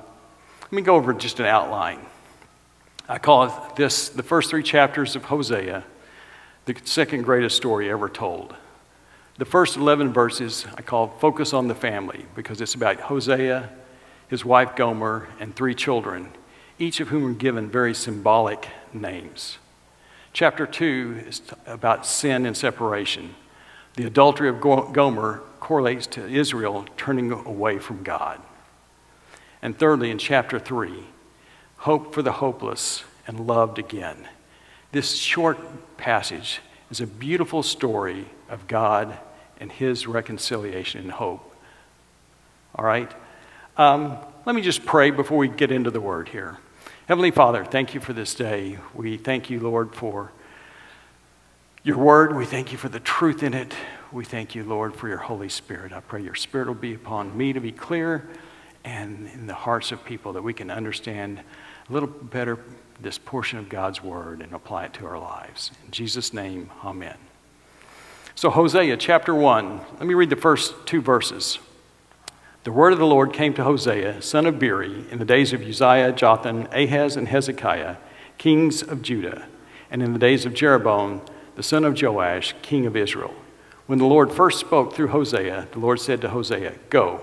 let 0.61 0.71
me 0.71 0.81
go 0.81 0.95
over 0.95 1.13
just 1.13 1.39
an 1.39 1.47
outline. 1.47 1.99
I 3.07 3.17
call 3.17 3.73
this 3.75 4.09
the 4.09 4.21
first 4.21 4.51
three 4.51 4.63
chapters 4.63 5.15
of 5.15 5.25
Hosea 5.25 5.83
the 6.65 6.75
second 6.83 7.23
greatest 7.23 7.57
story 7.57 7.89
ever 7.89 8.07
told. 8.07 8.55
The 9.39 9.45
first 9.45 9.77
11 9.77 10.13
verses 10.13 10.67
I 10.75 10.83
call 10.83 11.07
Focus 11.07 11.53
on 11.53 11.67
the 11.67 11.73
Family 11.73 12.27
because 12.35 12.61
it's 12.61 12.75
about 12.75 12.99
Hosea, 12.99 13.67
his 14.29 14.45
wife 14.45 14.75
Gomer, 14.75 15.27
and 15.39 15.55
three 15.55 15.75
children, 15.75 16.31
each 16.77 16.99
of 16.99 17.09
whom 17.09 17.25
are 17.25 17.33
given 17.33 17.69
very 17.69 17.93
symbolic 17.93 18.67
names. 18.93 19.57
Chapter 20.31 20.67
2 20.67 21.23
is 21.27 21.41
about 21.65 22.05
sin 22.05 22.45
and 22.45 22.55
separation. 22.55 23.35
The 23.95 24.05
adultery 24.05 24.47
of 24.47 24.61
Gomer 24.61 25.41
correlates 25.59 26.07
to 26.07 26.25
Israel 26.25 26.85
turning 26.95 27.31
away 27.31 27.79
from 27.79 28.03
God. 28.03 28.39
And 29.61 29.77
thirdly, 29.77 30.11
in 30.11 30.19
chapter 30.19 30.59
3, 30.59 31.03
hope 31.77 32.13
for 32.13 32.21
the 32.21 32.33
hopeless 32.33 33.03
and 33.27 33.47
loved 33.47 33.79
again. 33.79 34.27
This 34.91 35.15
short 35.15 35.57
passage 35.97 36.61
is 36.91 37.01
a 37.01 37.07
beautiful 37.07 37.63
story 37.63 38.25
of 38.47 38.67
God 38.67 39.17
and 39.59 39.71
His 39.71 40.07
reconciliation 40.07 41.01
and 41.01 41.11
hope. 41.11 41.55
All 42.75 42.85
right? 42.85 43.11
Um, 43.79 44.17
let 44.45 44.57
me 44.57 44.61
just 44.61 44.85
pray 44.85 45.09
before 45.09 45.37
we 45.37 45.47
get 45.47 45.71
into 45.71 45.89
the 45.89 46.01
word 46.01 46.27
here. 46.27 46.57
Heavenly 47.07 47.31
Father, 47.31 47.63
thank 47.63 47.93
you 47.93 48.01
for 48.01 48.11
this 48.11 48.35
day. 48.35 48.77
We 48.93 49.15
thank 49.15 49.49
you, 49.49 49.61
Lord, 49.61 49.95
for 49.95 50.33
your 51.83 51.97
word. 51.97 52.35
We 52.35 52.45
thank 52.45 52.73
you 52.73 52.77
for 52.77 52.89
the 52.89 52.99
truth 52.99 53.41
in 53.41 53.53
it. 53.53 53.73
We 54.11 54.25
thank 54.25 54.53
you, 54.53 54.65
Lord, 54.65 54.97
for 54.97 55.07
your 55.07 55.19
Holy 55.19 55.47
Spirit. 55.47 55.93
I 55.93 56.01
pray 56.01 56.21
your 56.21 56.35
Spirit 56.35 56.67
will 56.67 56.73
be 56.73 56.93
upon 56.93 57.37
me 57.37 57.53
to 57.53 57.61
be 57.61 57.71
clear 57.71 58.27
and 58.83 59.29
in 59.33 59.47
the 59.47 59.53
hearts 59.53 59.93
of 59.93 60.03
people 60.03 60.33
that 60.33 60.41
we 60.41 60.53
can 60.53 60.69
understand 60.69 61.39
a 61.89 61.93
little 61.93 62.09
better 62.09 62.59
this 62.99 63.17
portion 63.17 63.59
of 63.59 63.69
God's 63.69 64.03
word 64.03 64.41
and 64.41 64.51
apply 64.51 64.87
it 64.87 64.93
to 64.95 65.05
our 65.05 65.17
lives. 65.17 65.71
In 65.85 65.91
Jesus' 65.91 66.33
name, 66.33 66.69
amen. 66.83 67.15
So, 68.35 68.49
Hosea 68.49 68.97
chapter 68.97 69.33
1, 69.33 69.79
let 69.99 70.05
me 70.05 70.15
read 70.15 70.29
the 70.29 70.35
first 70.35 70.73
two 70.85 71.01
verses. 71.01 71.59
The 72.65 72.73
word 72.73 72.91
of 72.91 72.99
the 72.99 73.05
Lord 73.05 73.31
came 73.31 73.53
to 73.53 73.63
Hosea, 73.63 74.21
son 74.21 74.45
of 74.45 74.59
Beeri, 74.59 75.05
in 75.09 75.17
the 75.17 75.25
days 75.25 75.53
of 75.53 75.61
Uzziah, 75.61 76.11
Jotham, 76.11 76.67
Ahaz, 76.73 77.15
and 77.15 77.29
Hezekiah, 77.29 77.95
kings 78.37 78.83
of 78.83 79.01
Judah, 79.01 79.47
and 79.89 80.03
in 80.03 80.11
the 80.11 80.19
days 80.19 80.45
of 80.45 80.53
Jeroboam, 80.53 81.21
the 81.55 81.63
son 81.63 81.85
of 81.85 81.99
Joash, 82.01 82.53
king 82.61 82.85
of 82.85 82.97
Israel. 82.97 83.33
When 83.85 83.97
the 83.97 84.05
Lord 84.05 84.33
first 84.33 84.59
spoke 84.59 84.93
through 84.93 85.07
Hosea, 85.07 85.69
the 85.71 85.79
Lord 85.79 86.01
said 86.01 86.19
to 86.19 86.29
Hosea, 86.29 86.73
Go, 86.89 87.21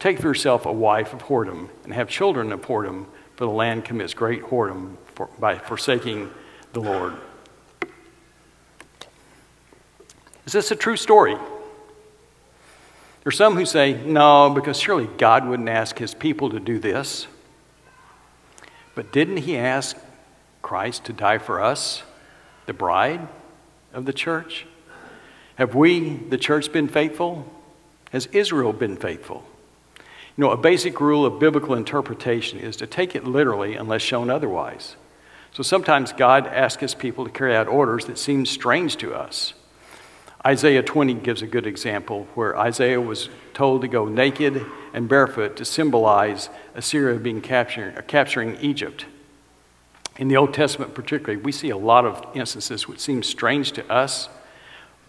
take 0.00 0.18
for 0.18 0.26
yourself 0.26 0.66
a 0.66 0.72
wife 0.72 1.12
of 1.12 1.22
whoredom, 1.22 1.68
and 1.84 1.94
have 1.94 2.08
children 2.08 2.50
of 2.50 2.62
whoredom, 2.62 3.06
for 3.36 3.44
the 3.44 3.52
land 3.52 3.84
commits 3.84 4.12
great 4.12 4.42
whoredom 4.42 4.96
for, 5.14 5.28
by 5.38 5.56
forsaking 5.56 6.32
the 6.72 6.80
Lord. 6.80 7.14
Is 10.46 10.52
this 10.52 10.72
a 10.72 10.76
true 10.76 10.96
story? 10.96 11.36
There 13.24 13.30
are 13.30 13.32
some 13.32 13.54
who 13.54 13.64
say, 13.64 13.94
no, 14.04 14.50
because 14.50 14.78
surely 14.78 15.06
God 15.16 15.46
wouldn't 15.46 15.70
ask 15.70 15.98
his 15.98 16.12
people 16.12 16.50
to 16.50 16.60
do 16.60 16.78
this. 16.78 17.26
But 18.94 19.12
didn't 19.12 19.38
he 19.38 19.56
ask 19.56 19.96
Christ 20.60 21.06
to 21.06 21.14
die 21.14 21.38
for 21.38 21.62
us, 21.62 22.02
the 22.66 22.74
bride 22.74 23.26
of 23.94 24.04
the 24.04 24.12
church? 24.12 24.66
Have 25.54 25.74
we, 25.74 26.16
the 26.16 26.36
church, 26.36 26.70
been 26.70 26.86
faithful? 26.86 27.50
Has 28.12 28.26
Israel 28.26 28.74
been 28.74 28.96
faithful? 28.96 29.42
You 30.36 30.44
know, 30.44 30.50
a 30.50 30.58
basic 30.58 31.00
rule 31.00 31.24
of 31.24 31.38
biblical 31.38 31.74
interpretation 31.74 32.58
is 32.58 32.76
to 32.76 32.86
take 32.86 33.16
it 33.16 33.24
literally 33.24 33.74
unless 33.74 34.02
shown 34.02 34.28
otherwise. 34.28 34.96
So 35.52 35.62
sometimes 35.62 36.12
God 36.12 36.46
asks 36.46 36.82
his 36.82 36.94
people 36.94 37.24
to 37.24 37.30
carry 37.30 37.56
out 37.56 37.68
orders 37.68 38.04
that 38.04 38.18
seem 38.18 38.44
strange 38.44 38.98
to 38.98 39.14
us. 39.14 39.54
Isaiah 40.46 40.82
20 40.82 41.14
gives 41.14 41.40
a 41.40 41.46
good 41.46 41.66
example 41.66 42.26
where 42.34 42.56
Isaiah 42.58 43.00
was 43.00 43.30
told 43.54 43.80
to 43.80 43.88
go 43.88 44.04
naked 44.04 44.64
and 44.92 45.08
barefoot 45.08 45.56
to 45.56 45.64
symbolize 45.64 46.50
Assyria 46.74 47.18
being 47.18 47.40
capturing, 47.40 47.94
capturing 48.06 48.56
Egypt. 48.60 49.06
In 50.18 50.28
the 50.28 50.36
Old 50.36 50.52
Testament, 50.52 50.94
particularly, 50.94 51.42
we 51.42 51.50
see 51.50 51.70
a 51.70 51.76
lot 51.76 52.04
of 52.04 52.24
instances 52.34 52.86
which 52.86 53.00
seem 53.00 53.22
strange 53.22 53.72
to 53.72 53.90
us, 53.90 54.28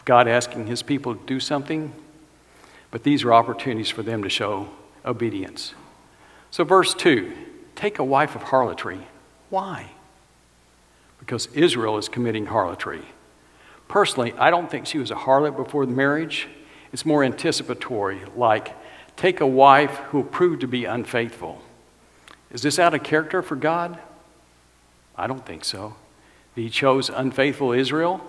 God 0.06 0.28
asking 0.28 0.68
his 0.68 0.82
people 0.82 1.16
to 1.16 1.26
do 1.26 1.40
something, 1.40 1.94
but 2.90 3.04
these 3.04 3.24
are 3.24 3.34
opportunities 3.34 3.90
for 3.90 4.04
them 4.04 4.24
to 4.24 4.30
show 4.30 4.70
obedience. 5.04 5.74
So, 6.52 6.64
verse 6.64 6.94
2 6.94 7.34
take 7.76 8.00
a 8.00 8.04
wife 8.04 8.36
of 8.36 8.44
harlotry. 8.44 9.08
Why? 9.50 9.92
because 11.26 11.48
Israel 11.54 11.98
is 11.98 12.08
committing 12.08 12.46
harlotry. 12.46 13.02
Personally, 13.88 14.34
I 14.38 14.50
don't 14.50 14.70
think 14.70 14.86
she 14.86 14.98
was 14.98 15.12
a 15.12 15.16
harlot 15.16 15.56
before 15.56 15.86
the 15.86 15.92
marriage. 15.92 16.48
It's 16.92 17.06
more 17.06 17.24
anticipatory, 17.24 18.22
like 18.36 18.74
take 19.16 19.42
a 19.42 19.48
wife 19.48 19.96
who 20.10 20.20
will 20.20 20.26
prove 20.26 20.60
to 20.60 20.68
be 20.68 20.86
unfaithful. 20.86 21.62
Is 22.52 22.62
this 22.62 22.80
out 22.80 22.94
of 22.94 23.04
character 23.04 23.42
for 23.42 23.56
God? 23.56 24.00
I 25.16 25.28
don't 25.28 25.46
think 25.46 25.66
so. 25.66 25.96
He 26.56 26.70
chose 26.70 27.10
unfaithful 27.10 27.74
Israel. 27.74 28.22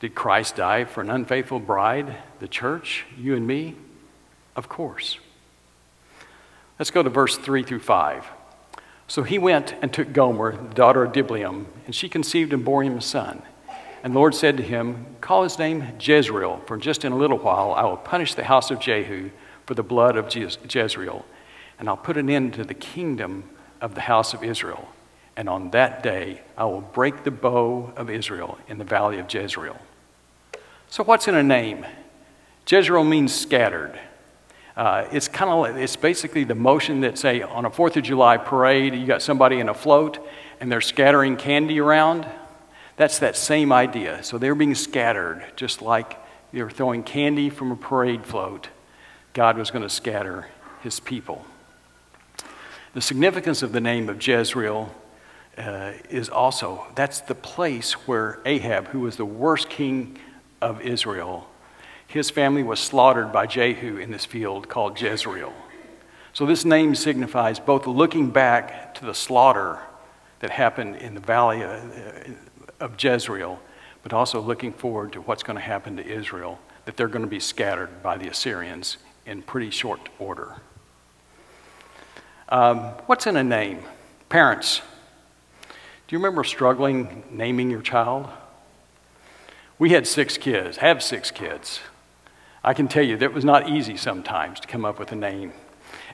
Did 0.00 0.14
Christ 0.14 0.56
die 0.56 0.84
for 0.84 1.02
an 1.02 1.10
unfaithful 1.10 1.60
bride, 1.60 2.16
the 2.40 2.48
church, 2.48 3.04
you 3.18 3.36
and 3.36 3.46
me? 3.46 3.76
Of 4.56 4.68
course. 4.68 5.18
Let's 6.78 6.90
go 6.90 7.02
to 7.02 7.10
verse 7.10 7.36
3 7.36 7.62
through 7.62 7.80
5. 7.80 8.26
So 9.06 9.22
he 9.22 9.38
went 9.38 9.74
and 9.82 9.92
took 9.92 10.14
Gomer, 10.14 10.56
the 10.56 10.74
daughter 10.74 11.04
of 11.04 11.12
Diblaim, 11.12 11.66
and 11.84 11.94
she 11.94 12.08
conceived 12.08 12.54
and 12.54 12.64
bore 12.64 12.82
him 12.82 12.96
a 12.96 13.02
son. 13.02 13.42
And 14.02 14.14
the 14.14 14.18
Lord 14.18 14.34
said 14.34 14.56
to 14.56 14.62
him, 14.62 15.06
Call 15.20 15.42
his 15.42 15.58
name 15.58 15.86
Jezreel, 16.00 16.62
for 16.66 16.76
just 16.76 17.04
in 17.04 17.12
a 17.12 17.16
little 17.16 17.38
while 17.38 17.72
I 17.72 17.84
will 17.84 17.96
punish 17.96 18.34
the 18.34 18.44
house 18.44 18.70
of 18.70 18.80
Jehu 18.80 19.30
for 19.66 19.74
the 19.74 19.82
blood 19.82 20.16
of 20.16 20.34
Jezreel, 20.34 21.24
and 21.78 21.88
I'll 21.88 21.96
put 21.96 22.16
an 22.16 22.30
end 22.30 22.54
to 22.54 22.64
the 22.64 22.74
kingdom 22.74 23.44
of 23.80 23.94
the 23.94 24.00
house 24.02 24.34
of 24.34 24.42
Israel. 24.42 24.88
And 25.36 25.48
on 25.48 25.70
that 25.70 26.02
day 26.02 26.42
I 26.56 26.64
will 26.64 26.80
break 26.80 27.24
the 27.24 27.30
bow 27.30 27.92
of 27.96 28.10
Israel 28.10 28.58
in 28.68 28.78
the 28.78 28.84
valley 28.84 29.18
of 29.18 29.32
Jezreel. 29.32 29.78
So, 30.88 31.04
what's 31.04 31.28
in 31.28 31.34
a 31.34 31.42
name? 31.42 31.86
Jezreel 32.68 33.04
means 33.04 33.34
scattered. 33.34 33.98
Uh, 34.76 35.06
it's 35.12 35.28
kind 35.28 35.50
of 35.50 35.76
it's 35.76 35.96
basically 35.96 36.44
the 36.44 36.54
motion 36.54 37.02
that 37.02 37.18
say 37.18 37.42
on 37.42 37.64
a 37.64 37.70
Fourth 37.70 37.96
of 37.96 38.02
July 38.02 38.38
parade, 38.38 38.94
you 38.94 39.06
got 39.06 39.22
somebody 39.22 39.60
in 39.60 39.68
a 39.68 39.74
float 39.74 40.18
and 40.58 40.70
they're 40.70 40.80
scattering 40.80 41.36
candy 41.36 41.80
around. 41.80 42.26
That's 43.00 43.20
that 43.20 43.34
same 43.34 43.72
idea. 43.72 44.22
So 44.22 44.36
they're 44.36 44.54
being 44.54 44.74
scattered, 44.74 45.42
just 45.56 45.80
like 45.80 46.18
they 46.52 46.62
were 46.62 46.68
throwing 46.68 47.02
candy 47.02 47.48
from 47.48 47.72
a 47.72 47.76
parade 47.76 48.26
float. 48.26 48.68
God 49.32 49.56
was 49.56 49.70
going 49.70 49.80
to 49.80 49.88
scatter 49.88 50.48
His 50.82 51.00
people. 51.00 51.46
The 52.92 53.00
significance 53.00 53.62
of 53.62 53.72
the 53.72 53.80
name 53.80 54.10
of 54.10 54.22
Jezreel 54.22 54.94
uh, 55.56 55.92
is 56.10 56.28
also 56.28 56.88
that's 56.94 57.20
the 57.22 57.34
place 57.34 57.94
where 58.06 58.38
Ahab, 58.44 58.88
who 58.88 59.00
was 59.00 59.16
the 59.16 59.24
worst 59.24 59.70
king 59.70 60.18
of 60.60 60.82
Israel, 60.82 61.48
his 62.06 62.28
family 62.28 62.62
was 62.62 62.80
slaughtered 62.80 63.32
by 63.32 63.46
Jehu 63.46 63.96
in 63.96 64.10
this 64.10 64.26
field 64.26 64.68
called 64.68 65.00
Jezreel. 65.00 65.54
So 66.34 66.44
this 66.44 66.66
name 66.66 66.94
signifies 66.94 67.60
both 67.60 67.86
looking 67.86 68.28
back 68.28 68.92
to 68.96 69.06
the 69.06 69.14
slaughter 69.14 69.78
that 70.40 70.50
happened 70.50 70.96
in 70.96 71.14
the 71.14 71.20
valley 71.20 71.62
uh, 71.62 71.80
of 72.80 73.02
Jezreel, 73.02 73.60
but 74.02 74.12
also 74.12 74.40
looking 74.40 74.72
forward 74.72 75.12
to 75.12 75.20
what's 75.20 75.42
going 75.42 75.56
to 75.56 75.62
happen 75.62 75.96
to 75.96 76.06
Israel, 76.06 76.58
that 76.84 76.96
they're 76.96 77.08
going 77.08 77.24
to 77.24 77.30
be 77.30 77.40
scattered 77.40 78.02
by 78.02 78.16
the 78.16 78.28
Assyrians 78.28 78.96
in 79.26 79.42
pretty 79.42 79.70
short 79.70 80.08
order. 80.18 80.56
Um, 82.48 82.78
what's 83.06 83.26
in 83.26 83.36
a 83.36 83.44
name? 83.44 83.84
Parents, 84.28 84.80
do 85.68 86.16
you 86.16 86.18
remember 86.18 86.42
struggling 86.42 87.22
naming 87.30 87.70
your 87.70 87.82
child? 87.82 88.28
We 89.78 89.90
had 89.90 90.06
six 90.06 90.36
kids, 90.36 90.78
have 90.78 91.02
six 91.02 91.30
kids. 91.30 91.80
I 92.64 92.74
can 92.74 92.88
tell 92.88 93.04
you 93.04 93.16
that 93.16 93.24
it 93.24 93.32
was 93.32 93.44
not 93.44 93.68
easy 93.68 93.96
sometimes 93.96 94.60
to 94.60 94.68
come 94.68 94.84
up 94.84 94.98
with 94.98 95.12
a 95.12 95.16
name 95.16 95.52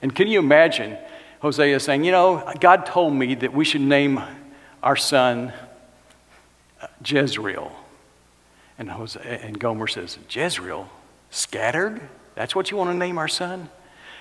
And 0.02 0.14
can 0.14 0.28
you 0.28 0.38
imagine 0.38 0.96
Hosea 1.40 1.80
saying, 1.80 2.04
You 2.04 2.12
know, 2.12 2.52
God 2.60 2.86
told 2.86 3.14
me 3.14 3.34
that 3.36 3.52
we 3.52 3.64
should 3.64 3.80
name 3.80 4.20
our 4.82 4.96
son 4.96 5.52
Jezreel. 7.04 7.72
And, 8.78 8.90
Hosea, 8.90 9.22
and 9.22 9.58
Gomer 9.58 9.86
says, 9.86 10.18
Jezreel? 10.28 10.88
Scattered? 11.30 12.00
That's 12.34 12.54
what 12.54 12.70
you 12.70 12.76
want 12.76 12.90
to 12.90 12.96
name 12.96 13.18
our 13.18 13.28
son? 13.28 13.70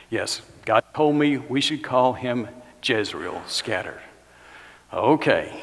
Yes, 0.09 0.41
God 0.65 0.83
told 0.93 1.15
me 1.15 1.37
we 1.37 1.61
should 1.61 1.83
call 1.83 2.13
him 2.13 2.47
Jezreel, 2.81 3.41
scattered. 3.47 4.01
Okay. 4.93 5.61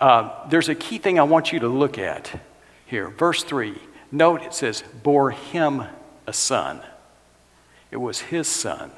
Uh, 0.00 0.48
there's 0.48 0.68
a 0.68 0.74
key 0.74 0.98
thing 0.98 1.18
I 1.18 1.22
want 1.22 1.52
you 1.52 1.60
to 1.60 1.68
look 1.68 1.98
at 1.98 2.40
here. 2.86 3.08
Verse 3.08 3.42
3. 3.42 3.76
Note 4.12 4.42
it 4.42 4.54
says, 4.54 4.84
bore 5.02 5.32
him 5.32 5.82
a 6.26 6.32
son. 6.32 6.80
It 7.90 7.96
was 7.96 8.20
his 8.20 8.46
son. 8.46 8.92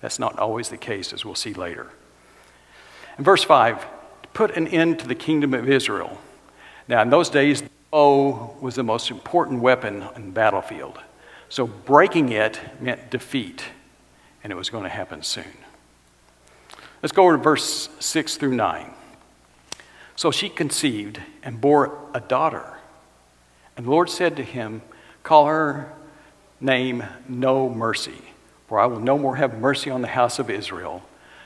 That's 0.00 0.18
not 0.18 0.38
always 0.38 0.68
the 0.68 0.76
case, 0.76 1.12
as 1.12 1.24
we'll 1.24 1.34
see 1.34 1.54
later. 1.54 1.90
In 3.18 3.24
verse 3.24 3.42
5, 3.42 3.84
put 4.32 4.56
an 4.56 4.68
end 4.68 4.98
to 5.00 5.08
the 5.08 5.14
kingdom 5.14 5.54
of 5.54 5.68
Israel. 5.68 6.18
Now, 6.88 7.02
in 7.02 7.10
those 7.10 7.30
days, 7.30 7.62
the 7.62 7.70
bow 7.90 8.56
was 8.60 8.74
the 8.74 8.82
most 8.82 9.10
important 9.10 9.60
weapon 9.60 10.04
in 10.16 10.26
the 10.26 10.32
battlefield. 10.32 10.98
So 11.48 11.66
breaking 11.66 12.30
it 12.30 12.60
meant 12.80 13.10
defeat, 13.10 13.64
and 14.42 14.52
it 14.52 14.56
was 14.56 14.70
going 14.70 14.84
to 14.84 14.90
happen 14.90 15.22
soon. 15.22 15.44
Let's 17.02 17.12
go 17.12 17.24
over 17.24 17.36
to 17.36 17.42
verse 17.42 17.88
6 17.98 18.36
through 18.36 18.54
9. 18.54 18.92
So 20.16 20.30
she 20.30 20.48
conceived 20.48 21.20
and 21.42 21.60
bore 21.60 21.98
a 22.12 22.20
daughter. 22.20 22.74
And 23.76 23.86
the 23.86 23.90
Lord 23.90 24.10
said 24.10 24.36
to 24.36 24.42
him, 24.42 24.82
Call 25.22 25.46
her 25.46 25.92
name 26.60 27.04
No 27.28 27.68
Mercy, 27.68 28.22
for 28.68 28.78
I 28.78 28.86
will 28.86 29.00
no 29.00 29.16
more 29.16 29.36
have 29.36 29.58
mercy 29.58 29.90
on 29.90 30.02
the 30.02 30.08
house 30.08 30.38
of 30.38 30.50
Israel 30.50 31.02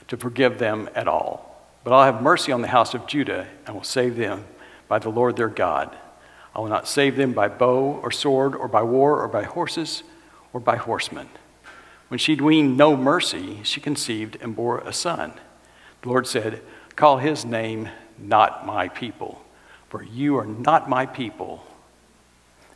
to 0.09 0.17
forgive 0.17 0.59
them 0.59 0.89
at 0.95 1.07
all. 1.07 1.54
But 1.85 1.93
I'll 1.93 2.11
have 2.11 2.23
mercy 2.23 2.51
on 2.51 2.63
the 2.63 2.69
house 2.69 2.95
of 2.95 3.07
Judah 3.07 3.47
and 3.67 3.77
will 3.77 3.85
save 3.85 4.17
them 4.17 4.47
by 4.89 4.99
the 4.99 5.11
Lord 5.11 5.37
their 5.37 5.49
God. 5.49 5.95
I 6.55 6.61
will 6.61 6.69
not 6.69 6.89
save 6.89 7.17
them 7.17 7.33
by 7.33 7.49
bow 7.49 8.01
or 8.03 8.11
sword 8.11 8.55
or 8.55 8.69
by 8.69 8.83
war 8.83 9.21
or 9.21 9.29
by 9.29 9.43
horses 9.43 10.03
or 10.55 10.61
by 10.61 10.77
horsemen. 10.77 11.29
When 12.09 12.19
she'd 12.19 12.41
weaned 12.41 12.77
no 12.77 12.97
mercy, 12.97 13.61
she 13.65 13.81
conceived 13.81 14.39
and 14.41 14.57
bore 14.57 14.79
a 14.79 14.93
son. 14.93 15.35
The 16.03 16.09
Lord 16.09 16.27
said, 16.27 16.63
Call 16.97 17.19
his 17.19 17.45
name 17.45 17.89
not 18.19 18.65
my 18.65 18.89
people, 18.89 19.45
for 19.89 20.03
you 20.03 20.39
are 20.39 20.47
not 20.47 20.89
my 20.89 21.07
people, 21.07 21.67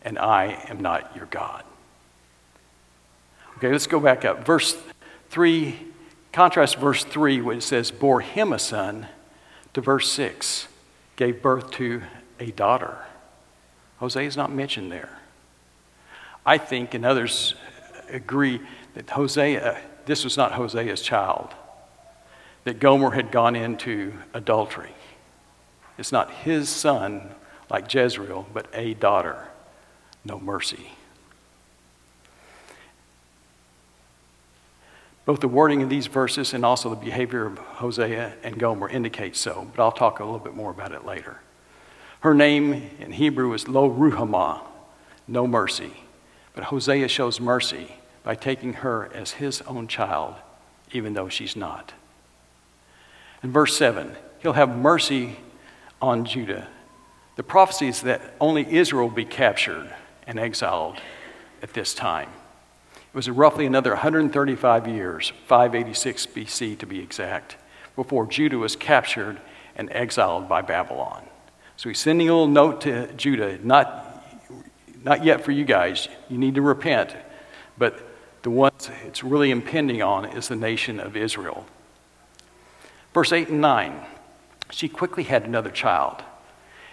and 0.02 0.18
I 0.18 0.64
am 0.68 0.80
not 0.80 1.14
your 1.14 1.26
God. 1.26 1.62
Okay, 3.58 3.70
let's 3.70 3.86
go 3.86 4.00
back 4.00 4.24
up. 4.24 4.44
Verse 4.44 4.76
3, 5.30 5.78
contrast 6.38 6.76
verse 6.76 7.02
3, 7.02 7.40
when 7.40 7.58
it 7.58 7.62
says, 7.62 7.90
Bore 7.90 8.20
him 8.20 8.52
a 8.52 8.60
son, 8.60 9.08
to 9.74 9.80
verse 9.80 10.08
6, 10.12 10.68
gave 11.16 11.42
birth 11.42 11.72
to 11.72 12.00
a 12.38 12.52
daughter. 12.52 12.96
Hosea 13.96 14.22
is 14.22 14.36
not 14.36 14.52
mentioned 14.52 14.92
there. 14.92 15.18
I 16.46 16.56
think, 16.56 16.94
and 16.94 17.04
others 17.04 17.56
agree, 18.08 18.60
that 18.94 19.10
Hosea, 19.10 19.80
this 20.06 20.22
was 20.22 20.36
not 20.36 20.52
Hosea's 20.52 21.02
child, 21.02 21.48
that 22.62 22.78
Gomer 22.78 23.10
had 23.10 23.32
gone 23.32 23.56
into 23.56 24.12
adultery. 24.32 24.94
It's 25.98 26.12
not 26.12 26.30
his 26.30 26.68
son 26.68 27.34
like 27.68 27.92
Jezreel, 27.92 28.46
but 28.54 28.68
a 28.72 28.94
daughter. 28.94 29.48
No 30.24 30.38
mercy. 30.38 30.92
Both 35.28 35.40
the 35.40 35.48
wording 35.48 35.82
of 35.82 35.90
these 35.90 36.06
verses 36.06 36.54
and 36.54 36.64
also 36.64 36.88
the 36.88 36.96
behavior 36.96 37.44
of 37.44 37.58
Hosea 37.58 38.32
and 38.42 38.58
Gomer 38.58 38.88
indicate 38.88 39.36
so, 39.36 39.70
but 39.76 39.82
I'll 39.82 39.92
talk 39.92 40.20
a 40.20 40.24
little 40.24 40.38
bit 40.38 40.54
more 40.54 40.70
about 40.70 40.92
it 40.92 41.04
later. 41.04 41.42
Her 42.20 42.32
name 42.32 42.88
in 42.98 43.12
Hebrew 43.12 43.52
is 43.52 43.68
Lo 43.68 43.90
Ruhamah, 43.90 44.62
no 45.26 45.46
mercy. 45.46 45.92
But 46.54 46.64
Hosea 46.64 47.08
shows 47.08 47.42
mercy 47.42 47.92
by 48.22 48.36
taking 48.36 48.72
her 48.72 49.10
as 49.12 49.32
his 49.32 49.60
own 49.66 49.86
child, 49.86 50.34
even 50.92 51.12
though 51.12 51.28
she's 51.28 51.54
not. 51.54 51.92
In 53.42 53.52
verse 53.52 53.76
7, 53.76 54.16
he'll 54.38 54.54
have 54.54 54.78
mercy 54.78 55.36
on 56.00 56.24
Judah. 56.24 56.68
The 57.36 57.42
prophecy 57.42 57.88
is 57.88 58.00
that 58.00 58.34
only 58.40 58.66
Israel 58.66 59.08
will 59.08 59.14
be 59.14 59.26
captured 59.26 59.94
and 60.26 60.38
exiled 60.38 61.02
at 61.60 61.74
this 61.74 61.92
time. 61.92 62.30
It 63.18 63.26
was 63.26 63.30
roughly 63.30 63.66
another 63.66 63.90
135 63.90 64.86
years, 64.86 65.32
586 65.46 66.26
BC 66.26 66.78
to 66.78 66.86
be 66.86 67.00
exact, 67.00 67.56
before 67.96 68.28
Judah 68.28 68.58
was 68.58 68.76
captured 68.76 69.40
and 69.74 69.90
exiled 69.90 70.48
by 70.48 70.62
Babylon. 70.62 71.24
So 71.76 71.88
he's 71.88 71.98
sending 71.98 72.28
a 72.28 72.32
little 72.32 72.46
note 72.46 72.82
to 72.82 73.12
Judah, 73.14 73.58
not, 73.60 74.24
not 75.02 75.24
yet 75.24 75.44
for 75.44 75.50
you 75.50 75.64
guys. 75.64 76.06
You 76.28 76.38
need 76.38 76.54
to 76.54 76.62
repent. 76.62 77.16
But 77.76 77.98
the 78.42 78.50
one 78.50 78.70
it's 79.04 79.24
really 79.24 79.50
impending 79.50 80.00
on 80.00 80.26
is 80.26 80.46
the 80.46 80.54
nation 80.54 81.00
of 81.00 81.16
Israel. 81.16 81.66
Verse 83.14 83.32
8 83.32 83.48
and 83.48 83.60
9 83.60 84.00
she 84.70 84.88
quickly 84.88 85.24
had 85.24 85.42
another 85.42 85.70
child. 85.70 86.22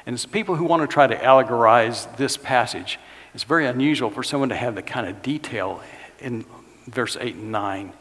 And 0.07 0.15
as 0.15 0.25
people 0.25 0.55
who 0.55 0.65
want 0.65 0.81
to 0.81 0.88
try 0.88 1.05
to 1.05 1.15
allegorize 1.15 2.17
this 2.17 2.35
passage, 2.35 2.97
it's 3.35 3.43
very 3.43 3.67
unusual 3.67 4.09
for 4.09 4.23
someone 4.23 4.49
to 4.49 4.55
have 4.55 4.73
the 4.73 4.81
kind 4.81 5.07
of 5.07 5.21
detail 5.21 5.83
in 6.19 6.45
verse 6.88 7.17
8 7.19 7.36
and 7.36 7.51
9. 7.51 7.93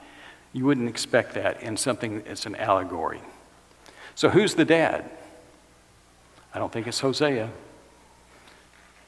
You 0.52 0.64
wouldn't 0.64 0.88
expect 0.88 1.34
that 1.34 1.62
in 1.62 1.76
something 1.76 2.22
that's 2.22 2.46
an 2.46 2.54
allegory. 2.56 3.20
So, 4.14 4.28
who's 4.28 4.54
the 4.54 4.64
dad? 4.64 5.10
I 6.54 6.58
don't 6.58 6.72
think 6.72 6.86
it's 6.86 7.00
Hosea. 7.00 7.50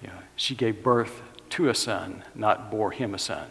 You 0.02 0.08
know, 0.08 0.18
she 0.34 0.54
gave 0.54 0.82
birth 0.82 1.22
to 1.50 1.68
a 1.68 1.74
son, 1.74 2.24
not 2.34 2.70
bore 2.70 2.90
him 2.90 3.14
a 3.14 3.18
son. 3.18 3.48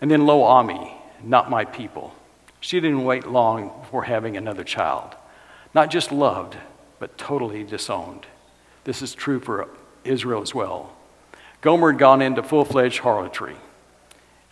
And 0.00 0.10
then 0.10 0.26
Lo 0.26 0.42
Ami, 0.42 0.96
not 1.22 1.50
my 1.50 1.64
people. 1.64 2.14
She 2.60 2.80
didn't 2.80 3.04
wait 3.04 3.26
long 3.26 3.80
before 3.80 4.04
having 4.04 4.36
another 4.36 4.64
child. 4.64 5.14
Not 5.74 5.90
just 5.90 6.10
loved, 6.10 6.56
but 6.98 7.18
totally 7.18 7.62
disowned. 7.62 8.26
This 8.84 9.02
is 9.02 9.14
true 9.14 9.38
for 9.38 9.68
Israel 10.04 10.42
as 10.42 10.54
well. 10.54 10.96
Gomer 11.60 11.92
had 11.92 11.98
gone 11.98 12.22
into 12.22 12.42
full 12.42 12.64
fledged 12.64 13.00
harlotry, 13.00 13.56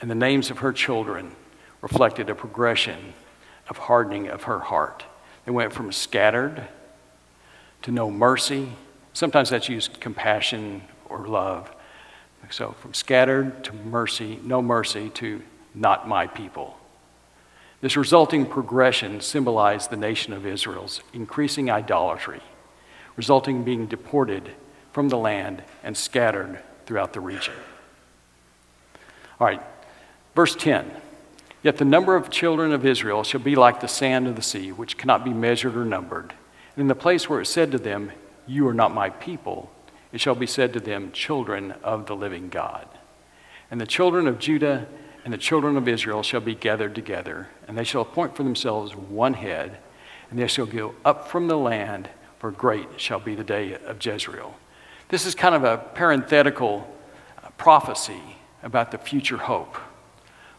and 0.00 0.10
the 0.10 0.14
names 0.14 0.50
of 0.50 0.58
her 0.58 0.72
children 0.72 1.32
reflected 1.80 2.28
a 2.30 2.34
progression 2.34 3.14
of 3.68 3.78
hardening 3.78 4.28
of 4.28 4.44
her 4.44 4.58
heart. 4.58 5.04
They 5.44 5.52
went 5.52 5.72
from 5.72 5.92
scattered 5.92 6.68
to 7.82 7.90
no 7.90 8.10
mercy. 8.10 8.68
Sometimes 9.12 9.50
that's 9.50 9.68
used 9.68 10.00
compassion 10.00 10.82
or 11.08 11.26
love. 11.26 11.72
So 12.50 12.76
from 12.80 12.94
scattered 12.94 13.64
to 13.64 13.72
mercy, 13.72 14.38
no 14.44 14.62
mercy, 14.62 15.10
to 15.10 15.42
not 15.74 16.08
my 16.08 16.26
people. 16.26 16.78
This 17.80 17.96
resulting 17.96 18.46
progression 18.46 19.20
symbolized 19.20 19.90
the 19.90 19.96
nation 19.96 20.32
of 20.32 20.46
Israel's 20.46 21.02
increasing 21.12 21.70
idolatry, 21.70 22.40
resulting 23.16 23.56
in 23.56 23.64
being 23.64 23.86
deported 23.86 24.50
from 24.92 25.08
the 25.08 25.18
land 25.18 25.62
and 25.82 25.96
scattered 25.96 26.62
throughout 26.86 27.12
the 27.12 27.20
region. 27.20 27.54
All 29.38 29.46
right, 29.46 29.60
verse 30.36 30.54
10. 30.54 30.88
Yet 31.62 31.78
the 31.78 31.84
number 31.84 32.14
of 32.14 32.30
children 32.30 32.72
of 32.72 32.86
Israel 32.86 33.24
shall 33.24 33.40
be 33.40 33.56
like 33.56 33.80
the 33.80 33.88
sand 33.88 34.28
of 34.28 34.36
the 34.36 34.42
sea, 34.42 34.70
which 34.70 34.98
cannot 34.98 35.24
be 35.24 35.32
measured 35.32 35.76
or 35.76 35.84
numbered. 35.84 36.34
And 36.76 36.82
in 36.82 36.88
the 36.88 36.94
place 36.94 37.28
where 37.28 37.40
it 37.40 37.46
said 37.46 37.72
to 37.72 37.78
them, 37.78 38.12
You 38.46 38.68
are 38.68 38.74
not 38.74 38.94
my 38.94 39.10
people, 39.10 39.72
it 40.12 40.20
shall 40.20 40.34
be 40.34 40.46
said 40.46 40.74
to 40.74 40.80
them, 40.80 41.10
Children 41.10 41.72
of 41.82 42.06
the 42.06 42.14
living 42.14 42.50
God. 42.50 42.86
And 43.70 43.80
the 43.80 43.86
children 43.86 44.28
of 44.28 44.38
Judah 44.38 44.86
and 45.24 45.32
the 45.32 45.38
children 45.38 45.76
of 45.76 45.88
Israel 45.88 46.22
shall 46.22 46.40
be 46.40 46.54
gathered 46.54 46.94
together, 46.94 47.48
and 47.66 47.76
they 47.76 47.82
shall 47.82 48.02
appoint 48.02 48.36
for 48.36 48.44
themselves 48.44 48.94
one 48.94 49.34
head, 49.34 49.78
and 50.30 50.38
they 50.38 50.46
shall 50.46 50.66
go 50.66 50.94
up 51.04 51.28
from 51.28 51.48
the 51.48 51.58
land, 51.58 52.10
for 52.38 52.50
great 52.52 53.00
shall 53.00 53.18
be 53.18 53.34
the 53.34 53.42
day 53.42 53.74
of 53.74 54.04
Jezreel. 54.04 54.54
This 55.08 55.24
is 55.24 55.34
kind 55.34 55.54
of 55.54 55.64
a 55.64 55.78
parenthetical 55.78 56.86
uh, 57.42 57.48
prophecy 57.56 58.22
about 58.62 58.92
the 58.92 58.98
future 58.98 59.38
hope. 59.38 59.76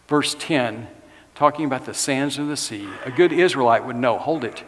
Verse 0.08 0.36
10, 0.40 0.88
talking 1.36 1.66
about 1.66 1.86
the 1.86 1.94
sands 1.94 2.38
of 2.38 2.48
the 2.48 2.58
sea, 2.58 2.88
a 3.06 3.12
good 3.12 3.34
Israelite 3.34 3.86
would 3.86 3.96
know 3.96 4.18
hold 4.18 4.44
it. 4.44 4.64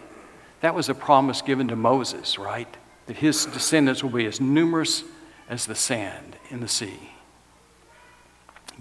That 0.62 0.75
was 0.75 0.89
a 0.89 0.93
promise 0.93 1.41
given 1.41 1.67
to 1.69 1.75
Moses, 1.75 2.38
right? 2.38 2.67
That 3.06 3.17
his 3.17 3.45
descendants 3.45 4.04
will 4.04 4.10
be 4.10 4.25
as 4.25 4.41
numerous 4.41 5.04
as 5.47 5.65
the 5.65 5.75
sand 5.75 6.36
in 6.49 6.60
the 6.60 6.67
sea. 6.67 7.12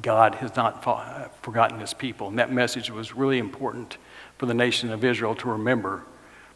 God 0.03 0.37
has 0.37 0.55
not 0.55 0.87
uh, 0.87 1.29
forgotten 1.43 1.81
his 1.81 1.95
people. 1.95 2.29
And 2.29 2.39
that 2.39 2.53
message 2.53 2.91
was 2.91 3.15
really 3.15 3.39
important 3.39 3.97
for 4.37 4.47
the 4.47 4.55
nation 4.55 4.91
of 4.93 5.05
Israel 5.05 5.35
to 5.37 5.49
remember 5.49 6.05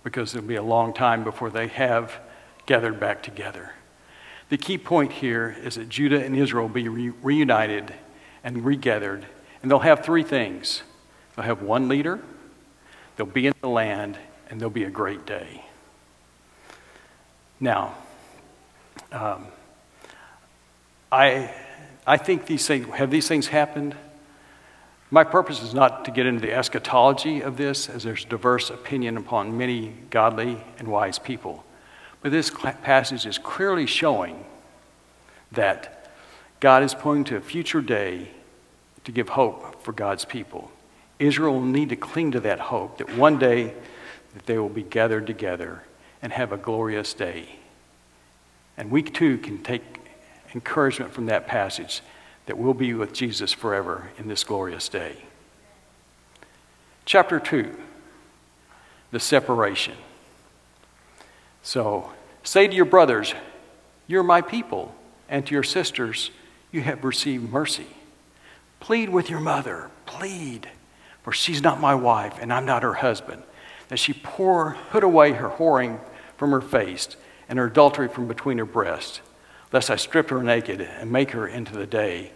because 0.05 0.35
it'll 0.35 0.47
be 0.47 0.57
a 0.57 0.63
long 0.63 0.93
time 0.93 1.25
before 1.25 1.51
they 1.51 1.69
have 1.69 2.21
gathered 2.67 3.01
back 3.01 3.23
together. 3.23 3.73
The 4.49 4.59
key 4.59 4.79
point 4.79 5.13
here 5.13 5.57
is 5.63 5.77
that 5.77 5.89
Judah 5.89 6.23
and 6.23 6.37
Israel 6.37 6.69
be 6.69 6.89
re- 6.89 7.13
reunited 7.23 7.95
and 8.45 8.65
regathered, 8.65 9.27
And 9.63 9.71
they'll 9.71 9.79
have 9.79 10.05
three 10.05 10.25
things 10.25 10.83
they'll 11.35 11.47
have 11.47 11.63
one 11.63 11.89
leader, 11.89 12.21
they'll 13.17 13.27
be 13.27 13.47
in 13.47 13.55
the 13.61 13.69
land, 13.69 14.19
and 14.51 14.61
there'll 14.61 14.71
be 14.71 14.85
a 14.85 14.91
great 14.91 15.25
day. 15.25 15.65
Now, 17.59 17.95
um, 19.13 19.47
I, 21.11 21.55
I 22.07 22.17
think 22.17 22.47
these 22.47 22.67
things, 22.67 22.87
have 22.89 23.11
these 23.11 23.29
things 23.29 23.47
happened? 23.47 23.95
My 25.11 25.25
purpose 25.25 25.63
is 25.63 25.73
not 25.73 26.05
to 26.07 26.11
get 26.11 26.27
into 26.27 26.41
the 26.41 26.53
eschatology 26.53 27.41
of 27.41 27.57
this, 27.57 27.89
as 27.89 28.03
there's 28.03 28.25
diverse 28.25 28.69
opinion 28.69 29.17
upon 29.17 29.57
many 29.57 29.95
godly 30.11 30.59
and 30.79 30.89
wise 30.89 31.19
people. 31.19 31.65
But 32.21 32.33
this 32.33 32.51
passage 32.51 33.27
is 33.27 33.39
clearly 33.39 33.87
showing 33.87 34.45
that 35.53 36.11
God 36.61 36.83
is 36.83 36.95
pointing 36.95 37.25
to 37.25 37.37
a 37.37 37.41
future 37.41 37.81
day 37.81 38.31
to 39.05 39.13
give 39.13 39.31
hope 39.31 39.83
for 39.83 39.93
God's 39.93 40.25
people. 40.25 40.71
Israel 41.19 41.55
will 41.55 41.61
need 41.63 41.91
to 41.91 41.97
cling 41.97 42.33
to 42.33 42.41
that 42.41 42.59
hope 42.59 42.99
that 42.99 43.17
one 43.17 43.39
day 43.39 43.75
that 44.35 44.47
they 44.47 44.59
will 44.59 44.69
be 44.69 44.83
gathered 44.83 45.27
together 45.27 45.83
and 46.21 46.33
have 46.33 46.53
a 46.53 46.57
glorious 46.57 47.15
day. 47.15 47.57
And 48.77 48.91
we 48.91 49.03
too 49.03 49.39
can 49.39 49.63
take 49.63 49.83
encouragement 50.55 51.13
from 51.13 51.27
that 51.27 51.47
passage 51.47 52.03
that 52.47 52.59
we'll 52.59 52.75
be 52.75 52.95
with 52.95 53.13
Jesus 53.13 53.53
forever 53.53 54.11
in 54.19 54.29
this 54.29 54.45
glorious 54.45 54.89
day. 54.89 55.17
Chapter 57.05 57.39
2 57.39 57.77
The 59.11 59.21
separation. 59.21 59.95
So, 61.63 62.11
say 62.43 62.67
to 62.67 62.75
your 62.75 62.85
brothers, 62.85 63.35
You're 64.07 64.25
my 64.25 64.41
people, 64.41 64.95
and 65.29 65.47
to 65.47 65.55
your 65.55 65.63
sisters, 65.63 66.31
You 66.73 66.81
have 66.81 67.05
received 67.05 67.53
mercy. 67.53 67.87
Plead 68.83 69.11
with 69.11 69.31
your 69.31 69.39
mother, 69.39 69.93
plead, 70.07 70.69
for 71.23 71.33
she's 71.33 71.63
not 71.63 71.81
my 71.81 71.95
wife, 71.95 72.37
and 72.41 72.53
I'm 72.53 72.67
not 72.67 72.83
her 72.83 72.95
husband, 72.95 73.45
that 73.87 74.01
she 74.01 74.13
pour, 74.13 74.77
put 74.91 75.05
away 75.05 75.35
her 75.35 75.51
whoring 75.51 76.01
from 76.37 76.51
her 76.51 76.61
face 76.61 77.17
and 77.49 77.61
her 77.61 77.67
adultery 77.67 78.09
from 78.09 78.27
between 78.27 78.59
her 78.59 78.65
breasts, 78.65 79.21
lest 79.73 79.89
I 79.89 79.95
strip 79.95 80.31
her 80.31 80.43
naked 80.43 80.81
and 80.81 81.13
make 81.13 81.31
her 81.31 81.47
into 81.47 81.75
the 81.75 81.87
day, 81.87 82.33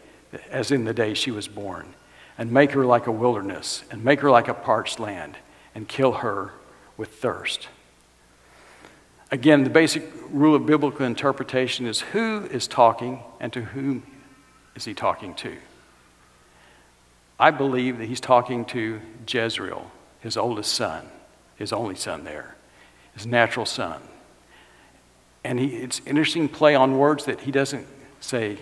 as 0.48 0.70
in 0.70 0.84
the 0.84 0.94
day 0.94 1.14
she 1.14 1.32
was 1.32 1.48
born, 1.48 1.94
and 2.38 2.52
make 2.52 2.70
her 2.70 2.86
like 2.86 3.08
a 3.08 3.12
wilderness, 3.12 3.82
and 3.90 4.04
make 4.04 4.20
her 4.20 4.30
like 4.30 4.46
a 4.46 4.54
parched 4.54 5.00
land, 5.00 5.38
and 5.74 5.88
kill 5.88 6.12
her 6.12 6.52
with 6.96 7.08
thirst. 7.16 7.66
Again, 9.32 9.64
the 9.64 9.70
basic 9.70 10.04
rule 10.30 10.54
of 10.54 10.64
biblical 10.64 11.06
interpretation 11.06 11.88
is 11.88 12.02
who 12.02 12.46
is 12.52 12.68
talking 12.68 13.24
and 13.40 13.52
to 13.52 13.62
whom 13.62 14.04
is 14.76 14.84
he 14.84 14.94
talking 14.94 15.34
to? 15.34 15.56
I 17.38 17.50
believe 17.50 17.98
that 17.98 18.06
he's 18.06 18.20
talking 18.20 18.64
to 18.66 19.00
Jezreel, 19.28 19.90
his 20.20 20.36
oldest 20.36 20.72
son, 20.72 21.06
his 21.56 21.72
only 21.72 21.94
son 21.94 22.24
there, 22.24 22.56
his 23.14 23.26
natural 23.26 23.66
son. 23.66 24.00
And 25.44 25.58
he, 25.58 25.76
it's 25.76 26.00
interesting 26.06 26.48
play 26.48 26.74
on 26.74 26.98
words 26.98 27.26
that 27.26 27.40
he 27.40 27.50
doesn't 27.50 27.86
say, 28.20 28.58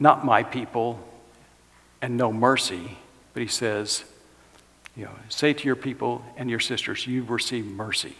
not 0.00 0.24
my 0.24 0.42
people 0.42 0.98
and 2.00 2.16
no 2.16 2.32
mercy, 2.32 2.98
but 3.32 3.42
he 3.42 3.48
says, 3.48 4.04
you 4.96 5.04
know, 5.04 5.12
say 5.28 5.52
to 5.52 5.64
your 5.66 5.76
people 5.76 6.24
and 6.36 6.48
your 6.48 6.60
sisters, 6.60 7.06
you've 7.06 7.30
received 7.30 7.68
mercy. 7.68 8.16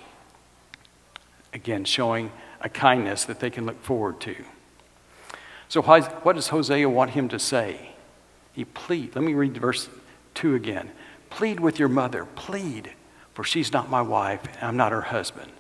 Again, 1.53 1.85
showing 1.85 2.31
a 2.61 2.69
kindness 2.69 3.25
that 3.25 3.41
they 3.41 3.51
can 3.51 3.65
look 3.65 3.81
forward 3.83 4.21
to. 4.23 4.37
So, 5.69 5.83
what 5.83 6.35
does 6.35 6.49
Hosea 6.49 6.89
want 6.89 7.11
him 7.11 7.29
to 7.29 7.39
say? 7.39 7.94
He 8.55 8.65
plead. 8.65 9.15
Let 9.15 9.25
me 9.25 9.35
read 9.35 9.57
verse 9.57 9.89
2 10.35 10.55
again. 10.55 10.91
Plead 11.29 11.61
with 11.61 11.79
your 11.79 11.89
mother, 11.89 12.25
plead, 12.25 12.93
for 13.35 13.45
she's 13.45 13.73
not 13.73 13.91
my 13.91 14.01
wife, 14.01 14.41
and 14.55 14.63
I'm 14.63 14.77
not 14.77 14.93
her 14.93 15.03
husband. 15.03 15.51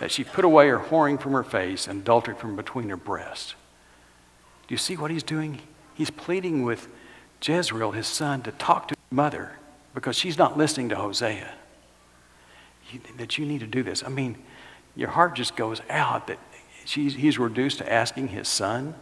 That 0.00 0.10
she 0.10 0.24
put 0.24 0.46
away 0.46 0.68
her 0.68 0.78
whoring 0.78 1.20
from 1.20 1.32
her 1.32 1.42
face 1.42 1.86
and 1.86 2.00
adultery 2.00 2.34
from 2.34 2.56
between 2.56 2.88
her 2.88 2.96
breasts. 2.96 3.54
Do 4.66 4.72
you 4.72 4.78
see 4.78 4.96
what 4.96 5.10
he's 5.10 5.22
doing? 5.22 5.60
He's 5.94 6.10
pleading 6.10 6.64
with 6.64 6.88
Jezreel, 7.42 7.92
his 7.92 8.06
son, 8.06 8.40
to 8.42 8.52
talk 8.52 8.88
to 8.88 8.94
his 8.94 9.16
mother 9.16 9.58
because 9.94 10.16
she's 10.16 10.38
not 10.38 10.56
listening 10.56 10.88
to 10.90 10.96
Hosea. 10.96 11.52
that 13.18 13.36
you 13.36 13.44
need 13.44 13.60
to 13.60 13.66
do 13.66 13.82
this. 13.82 14.02
I 14.02 14.08
mean, 14.08 14.36
your 14.96 15.10
heart 15.10 15.34
just 15.34 15.56
goes 15.56 15.82
out 15.90 16.26
that 16.28 16.38
he's 16.84 17.38
reduced 17.38 17.78
to 17.78 17.92
asking 17.92 18.28
his 18.28 18.48
son 18.48 18.94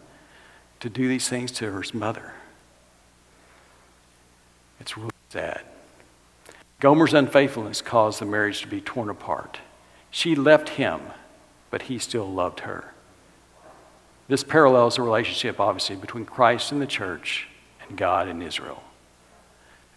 to 0.81 0.91
do 0.91 1.09
these 1.09 1.29
things 1.29 1.53
to 1.53 1.73
his 1.79 1.95
mother. 1.95 2.33
It's 4.81 4.97
really 4.97 5.11
sad. 5.31 5.63
Gomer's 6.81 7.15
unfaithfulness 7.15 7.83
caused 7.83 8.21
the 8.21 8.27
marriage 8.27 8.61
to 8.63 8.69
be 8.69 8.81
torn 8.81 9.11
apart. 9.11 9.59
She 10.11 10.35
left 10.35 10.71
him, 10.71 11.01
but 11.71 11.83
he 11.83 11.99
still 11.99 12.31
loved 12.31 12.61
her. 12.61 12.93
This 14.29 14.45
parallels 14.45 14.97
the 14.97 15.03
relationship, 15.03 15.59
obviously, 15.59 15.97
between 15.97 16.25
Christ 16.25 16.71
and 16.71 16.81
the 16.81 16.87
church 16.87 17.49
and 17.89 17.99
God 17.99 18.29
and 18.29 18.43
Israel. 18.43 18.83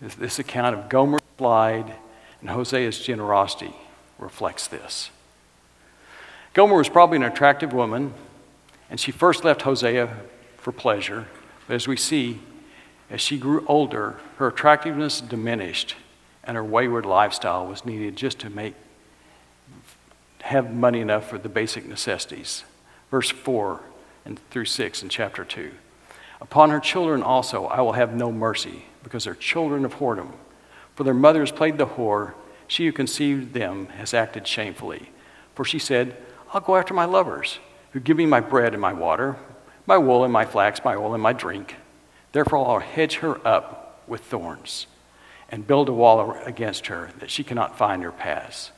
This 0.01 0.39
account 0.39 0.75
of 0.75 0.89
Gomer's 0.89 1.21
slide 1.37 1.93
and 2.39 2.49
Hosea's 2.49 2.99
generosity 2.99 3.75
reflects 4.17 4.67
this. 4.67 5.11
Gomer 6.53 6.77
was 6.77 6.89
probably 6.89 7.17
an 7.17 7.23
attractive 7.23 7.71
woman, 7.71 8.13
and 8.89 8.99
she 8.99 9.11
first 9.11 9.43
left 9.43 9.61
Hosea 9.61 10.17
for 10.57 10.71
pleasure. 10.71 11.27
But 11.67 11.75
as 11.75 11.87
we 11.87 11.95
see, 11.95 12.41
as 13.11 13.19
she 13.19 13.37
grew 13.37 13.65
older, 13.67 14.17
her 14.37 14.47
attractiveness 14.47 15.19
diminished, 15.19 15.95
and 16.43 16.55
her 16.55 16.63
wayward 16.63 17.05
lifestyle 17.05 17.67
was 17.67 17.85
needed 17.85 18.15
just 18.15 18.39
to 18.39 18.49
make 18.49 18.73
have 20.41 20.73
money 20.73 21.01
enough 21.01 21.29
for 21.29 21.37
the 21.37 21.49
basic 21.49 21.85
necessities. 21.85 22.63
Verse 23.11 23.29
4 23.29 23.79
and 24.25 24.39
through 24.49 24.65
6 24.65 25.03
in 25.03 25.09
chapter 25.09 25.45
2. 25.45 25.71
Upon 26.39 26.71
her 26.71 26.79
children 26.79 27.21
also 27.21 27.65
I 27.65 27.81
will 27.81 27.91
have 27.91 28.15
no 28.15 28.31
mercy, 28.31 28.85
because 29.03 29.25
they're 29.25 29.35
children 29.35 29.85
of 29.85 29.95
whoredom. 29.95 30.31
For 30.95 31.03
their 31.03 31.13
mothers 31.13 31.51
played 31.51 31.77
the 31.77 31.85
whore, 31.85 32.33
she 32.67 32.85
who 32.85 32.91
conceived 32.91 33.53
them 33.53 33.87
has 33.87 34.13
acted 34.13 34.47
shamefully. 34.47 35.09
For 35.53 35.65
she 35.65 35.79
said, 35.79 36.17
I'll 36.53 36.61
go 36.61 36.77
after 36.77 36.93
my 36.93 37.05
lovers, 37.05 37.59
who 37.91 37.99
give 37.99 38.17
me 38.17 38.25
my 38.25 38.39
bread 38.39 38.73
and 38.73 38.81
my 38.81 38.93
water, 38.93 39.35
my 39.85 39.97
wool 39.97 40.23
and 40.23 40.33
my 40.33 40.45
flax, 40.45 40.83
my 40.83 40.95
oil 40.95 41.13
and 41.13 41.21
my 41.21 41.33
drink. 41.33 41.75
Therefore 42.31 42.65
I'll 42.65 42.79
hedge 42.79 43.15
her 43.17 43.45
up 43.45 44.03
with 44.07 44.21
thorns 44.21 44.87
and 45.49 45.67
build 45.67 45.89
a 45.89 45.93
wall 45.93 46.31
against 46.45 46.87
her 46.87 47.11
that 47.19 47.29
she 47.29 47.43
cannot 47.43 47.77
find 47.77 48.03
her 48.03 48.11
paths. 48.11 48.71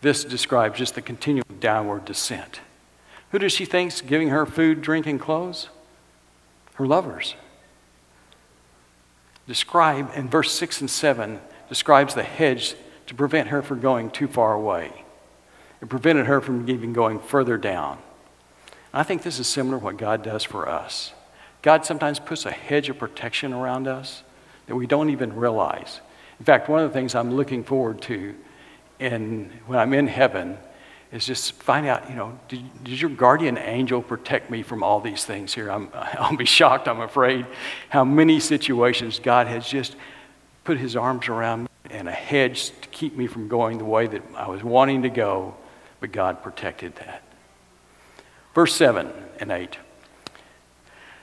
This 0.00 0.24
describes 0.24 0.78
just 0.78 0.94
the 0.94 1.02
continual 1.02 1.46
downward 1.58 2.04
descent. 2.04 2.60
Who 3.32 3.38
does 3.38 3.52
she 3.52 3.64
think's 3.64 4.00
giving 4.00 4.28
her 4.28 4.46
food, 4.46 4.80
drink, 4.80 5.06
and 5.06 5.20
clothes? 5.20 5.68
Her 6.74 6.86
lovers. 6.86 7.34
Describe 9.48 10.10
in 10.14 10.28
verse 10.28 10.52
6 10.52 10.82
and 10.82 10.90
7 10.90 11.40
describes 11.68 12.14
the 12.14 12.22
hedge 12.22 12.76
to 13.06 13.14
prevent 13.14 13.48
her 13.48 13.62
from 13.62 13.80
going 13.80 14.10
too 14.10 14.28
far 14.28 14.54
away. 14.54 15.04
It 15.82 15.88
prevented 15.88 16.26
her 16.26 16.40
from 16.40 16.68
even 16.68 16.92
going 16.92 17.18
further 17.18 17.56
down. 17.56 17.98
I 18.92 19.02
think 19.02 19.22
this 19.22 19.38
is 19.38 19.46
similar 19.46 19.78
to 19.78 19.84
what 19.84 19.96
God 19.96 20.22
does 20.22 20.44
for 20.44 20.68
us. 20.68 21.12
God 21.68 21.84
sometimes 21.84 22.18
puts 22.18 22.46
a 22.46 22.50
hedge 22.50 22.88
of 22.88 22.96
protection 22.96 23.52
around 23.52 23.88
us 23.88 24.22
that 24.68 24.74
we 24.74 24.86
don't 24.86 25.10
even 25.10 25.36
realize. 25.36 26.00
In 26.38 26.46
fact, 26.46 26.66
one 26.66 26.82
of 26.82 26.88
the 26.88 26.94
things 26.94 27.14
I'm 27.14 27.34
looking 27.34 27.62
forward 27.62 28.00
to 28.04 28.34
in, 28.98 29.52
when 29.66 29.78
I'm 29.78 29.92
in 29.92 30.06
heaven 30.06 30.56
is 31.12 31.26
just 31.26 31.52
find 31.52 31.86
out, 31.86 32.08
you 32.08 32.16
know, 32.16 32.38
did, 32.48 32.84
did, 32.84 32.98
your 32.98 33.10
guardian 33.10 33.58
angel 33.58 34.00
protect 34.00 34.50
me 34.50 34.62
from 34.62 34.82
all 34.82 34.98
these 34.98 35.26
things 35.26 35.52
here? 35.52 35.70
I'm, 35.70 35.90
I'll 35.92 36.34
be 36.34 36.46
shocked, 36.46 36.88
I'm 36.88 37.02
afraid, 37.02 37.44
how 37.90 38.02
many 38.02 38.40
situations 38.40 39.18
God 39.18 39.46
has 39.46 39.68
just 39.68 39.94
put 40.64 40.78
his 40.78 40.96
arms 40.96 41.28
around 41.28 41.64
me 41.64 41.68
and 41.90 42.08
a 42.08 42.12
hedge 42.12 42.70
to 42.80 42.88
keep 42.88 43.14
me 43.14 43.26
from 43.26 43.46
going 43.46 43.76
the 43.76 43.84
way 43.84 44.06
that 44.06 44.22
I 44.34 44.48
was 44.48 44.64
wanting 44.64 45.02
to 45.02 45.10
go, 45.10 45.54
but 46.00 46.12
God 46.12 46.42
protected 46.42 46.96
that. 46.96 47.22
Verse 48.54 48.74
7 48.74 49.12
and 49.38 49.52
8. 49.52 49.76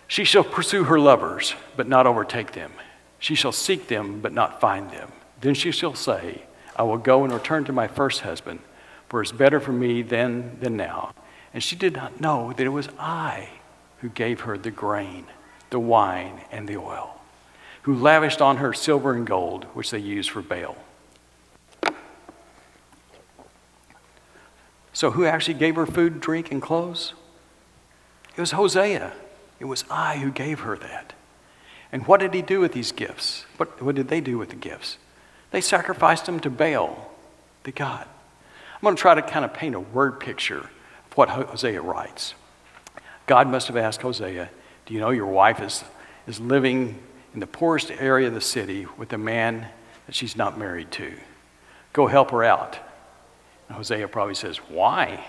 She 0.08 0.24
shall 0.24 0.44
pursue 0.44 0.86
her 0.86 1.00
lovers, 1.00 1.56
but 1.76 1.88
not 1.88 2.08
overtake 2.08 2.52
them. 2.52 2.72
She 3.20 3.36
shall 3.36 3.52
seek 3.52 3.88
them, 3.88 4.22
but 4.22 4.34
not 4.34 4.62
find 4.62 4.92
them. 4.92 5.12
Then 5.42 5.56
she 5.56 5.72
shall 5.72 5.96
say, 5.96 6.44
I 6.76 6.84
will 6.84 6.98
go 6.98 7.24
and 7.24 7.34
return 7.34 7.64
to 7.66 7.74
my 7.74 7.88
first 7.88 8.22
husband, 8.22 8.60
for 9.10 9.22
it's 9.22 9.32
better 9.32 9.60
for 9.60 9.72
me 9.72 10.02
then 10.02 10.58
than 10.60 10.78
now. 10.78 11.14
And 11.54 11.64
she 11.64 11.76
did 11.76 11.94
not 11.94 12.20
know 12.20 12.54
that 12.54 12.66
it 12.66 12.70
was 12.70 12.90
I 13.00 13.50
who 14.00 14.10
gave 14.10 14.42
her 14.42 14.58
the 14.58 14.72
grain, 14.72 15.26
the 15.70 15.80
wine, 15.80 16.42
and 16.52 16.68
the 16.68 16.78
oil, 16.78 17.20
who 17.84 17.96
lavished 17.96 18.42
on 18.42 18.58
her 18.58 18.74
silver 18.74 19.14
and 19.14 19.26
gold, 19.26 19.64
which 19.74 19.92
they 19.92 20.00
used 20.00 20.30
for 20.30 20.42
Baal. 20.42 20.78
So, 24.94 25.12
who 25.12 25.26
actually 25.26 25.56
gave 25.56 25.76
her 25.76 25.86
food, 25.86 26.22
drink, 26.22 26.52
and 26.52 26.62
clothes? 26.62 27.14
It 28.36 28.40
was 28.40 28.52
Hosea. 28.52 29.12
It 29.66 29.68
was 29.68 29.84
I 29.90 30.18
who 30.18 30.30
gave 30.30 30.60
her 30.60 30.78
that. 30.78 31.14
And 31.92 32.06
what 32.06 32.20
did 32.20 32.36
he 32.36 32.44
do 32.44 32.60
with 32.60 32.74
these 32.74 32.92
gifts? 32.92 33.48
What, 33.58 33.82
what 33.82 33.96
did 33.96 34.10
they 34.10 34.22
do 34.22 34.38
with 34.38 34.50
the 34.50 34.56
gifts? 34.56 35.00
They 35.50 35.60
sacrificed 35.60 36.28
them 36.28 36.40
to 36.42 36.52
Baal, 36.52 37.12
the 37.64 37.72
God. 37.72 38.06
I'm 38.76 38.82
going 38.82 38.96
to 38.96 39.02
try 39.02 39.16
to 39.16 39.24
kind 39.24 39.44
of 39.44 39.56
paint 39.56 39.74
a 39.74 39.80
word 39.80 40.20
picture 40.20 40.60
of 40.60 41.18
what 41.18 41.30
Hosea 41.30 41.82
writes. 41.82 42.36
God 43.26 43.48
must 43.48 43.66
have 43.66 43.76
asked 43.76 44.04
Hosea, 44.04 44.52
Do 44.86 44.94
you 44.94 45.00
know 45.00 45.10
your 45.10 45.26
wife 45.26 45.60
is, 45.60 45.84
is 46.28 46.40
living 46.40 47.00
in 47.34 47.40
the 47.40 47.48
poorest 47.48 47.90
area 47.90 48.28
of 48.28 48.36
the 48.36 48.42
city 48.42 48.86
with 48.98 49.12
a 49.14 49.18
man 49.18 49.70
that 50.06 50.14
she's 50.14 50.36
not 50.36 50.60
married 50.60 50.92
to? 50.92 51.12
Go 51.92 52.06
help 52.06 52.30
her 52.30 52.44
out. 52.44 52.78
And 53.68 53.78
Hosea 53.78 54.10
probably 54.10 54.36
says, 54.36 54.58
Why? 54.58 55.26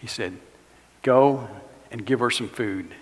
He 0.00 0.06
said, 0.06 0.36
Go 1.02 1.48
and 1.90 2.04
give 2.04 2.20
her 2.20 2.30
some 2.30 2.48
food. 2.48 2.94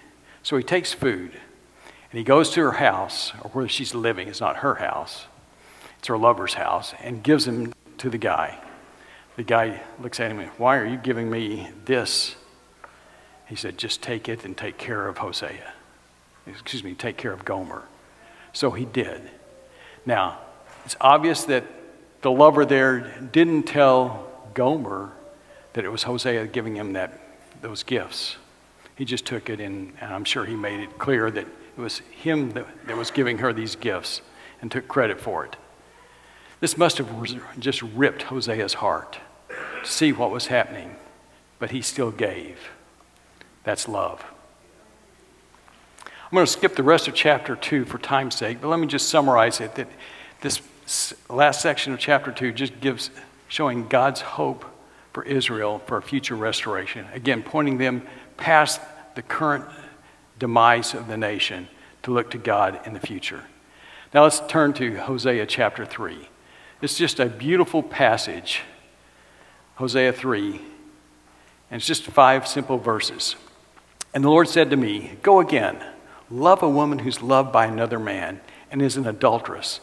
So 0.44 0.56
he 0.56 0.62
takes 0.62 0.92
food 0.92 1.32
and 1.32 2.18
he 2.18 2.22
goes 2.22 2.50
to 2.50 2.60
her 2.60 2.72
house, 2.72 3.32
or 3.42 3.50
where 3.50 3.68
she's 3.68 3.92
living. 3.92 4.28
It's 4.28 4.40
not 4.40 4.58
her 4.58 4.76
house, 4.76 5.26
it's 5.98 6.06
her 6.06 6.16
lover's 6.16 6.54
house, 6.54 6.94
and 7.02 7.24
gives 7.24 7.48
him 7.48 7.72
to 7.98 8.08
the 8.08 8.18
guy. 8.18 8.60
The 9.34 9.42
guy 9.42 9.80
looks 10.00 10.20
at 10.20 10.30
him 10.30 10.38
and, 10.38 10.50
Why 10.50 10.76
are 10.76 10.86
you 10.86 10.96
giving 10.96 11.28
me 11.28 11.70
this? 11.86 12.36
He 13.48 13.56
said, 13.56 13.78
Just 13.78 14.00
take 14.00 14.28
it 14.28 14.44
and 14.44 14.56
take 14.56 14.78
care 14.78 15.08
of 15.08 15.18
Hosea. 15.18 15.72
Excuse 16.46 16.84
me, 16.84 16.94
take 16.94 17.16
care 17.16 17.32
of 17.32 17.44
Gomer. 17.44 17.82
So 18.52 18.70
he 18.70 18.84
did. 18.84 19.22
Now, 20.06 20.38
it's 20.84 20.94
obvious 21.00 21.44
that 21.44 21.64
the 22.20 22.30
lover 22.30 22.64
there 22.64 23.00
didn't 23.32 23.64
tell 23.64 24.30
Gomer 24.52 25.10
that 25.72 25.84
it 25.84 25.88
was 25.88 26.04
Hosea 26.04 26.46
giving 26.46 26.76
him 26.76 26.92
that, 26.92 27.18
those 27.60 27.82
gifts. 27.82 28.36
He 28.96 29.04
just 29.04 29.24
took 29.24 29.50
it, 29.50 29.60
in, 29.60 29.92
and 30.00 30.12
I'm 30.12 30.24
sure 30.24 30.44
he 30.44 30.54
made 30.54 30.80
it 30.80 30.98
clear 30.98 31.30
that 31.30 31.46
it 31.46 31.80
was 31.80 31.98
him 31.98 32.50
that, 32.52 32.66
that 32.86 32.96
was 32.96 33.10
giving 33.10 33.38
her 33.38 33.52
these 33.52 33.74
gifts 33.76 34.20
and 34.60 34.70
took 34.70 34.86
credit 34.86 35.20
for 35.20 35.44
it. 35.44 35.56
This 36.60 36.78
must 36.78 36.98
have 36.98 37.58
just 37.58 37.82
ripped 37.82 38.22
Hosea's 38.22 38.74
heart 38.74 39.18
to 39.82 39.90
see 39.90 40.12
what 40.12 40.30
was 40.30 40.46
happening, 40.46 40.96
but 41.58 41.72
he 41.72 41.82
still 41.82 42.10
gave. 42.10 42.70
That's 43.64 43.88
love. 43.88 44.24
I'm 46.04 46.36
going 46.36 46.46
to 46.46 46.52
skip 46.52 46.74
the 46.76 46.82
rest 46.82 47.06
of 47.08 47.14
chapter 47.14 47.54
2 47.54 47.84
for 47.84 47.98
time's 47.98 48.36
sake, 48.36 48.60
but 48.60 48.68
let 48.68 48.78
me 48.78 48.86
just 48.86 49.08
summarize 49.08 49.60
it 49.60 49.74
that 49.74 49.88
this 50.40 50.62
last 51.28 51.60
section 51.60 51.92
of 51.92 51.98
chapter 51.98 52.32
2 52.32 52.52
just 52.52 52.80
gives 52.80 53.10
showing 53.48 53.88
God's 53.88 54.20
hope 54.20 54.64
for 55.12 55.22
Israel 55.24 55.80
for 55.86 55.96
a 55.96 56.02
future 56.02 56.34
restoration. 56.34 57.06
Again, 57.12 57.42
pointing 57.42 57.78
them 57.78 58.06
past 58.36 58.80
the 59.14 59.22
current 59.22 59.64
demise 60.38 60.94
of 60.94 61.06
the 61.06 61.16
nation 61.16 61.68
to 62.02 62.12
look 62.12 62.30
to 62.30 62.38
God 62.38 62.80
in 62.86 62.92
the 62.92 63.00
future. 63.00 63.44
Now 64.12 64.24
let's 64.24 64.40
turn 64.46 64.72
to 64.74 64.96
Hosea 64.96 65.46
chapter 65.46 65.84
3. 65.84 66.28
It's 66.82 66.98
just 66.98 67.18
a 67.18 67.26
beautiful 67.26 67.82
passage, 67.82 68.60
Hosea 69.76 70.12
3, 70.12 70.50
and 71.70 71.80
it's 71.80 71.86
just 71.86 72.04
five 72.04 72.46
simple 72.46 72.78
verses. 72.78 73.36
And 74.12 74.22
the 74.22 74.28
Lord 74.28 74.48
said 74.48 74.70
to 74.70 74.76
me, 74.76 75.16
Go 75.22 75.40
again, 75.40 75.82
love 76.30 76.62
a 76.62 76.68
woman 76.68 77.00
who's 77.00 77.22
loved 77.22 77.52
by 77.52 77.66
another 77.66 77.98
man 77.98 78.40
and 78.70 78.82
is 78.82 78.96
an 78.96 79.06
adulteress, 79.06 79.80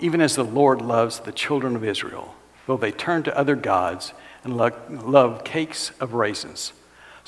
even 0.00 0.20
as 0.20 0.36
the 0.36 0.44
Lord 0.44 0.80
loves 0.80 1.20
the 1.20 1.32
children 1.32 1.76
of 1.76 1.84
Israel, 1.84 2.34
though 2.66 2.76
they 2.76 2.92
turn 2.92 3.22
to 3.24 3.38
other 3.38 3.56
gods 3.56 4.12
and 4.42 4.56
love 4.56 5.44
cakes 5.44 5.92
of 6.00 6.14
raisins. 6.14 6.72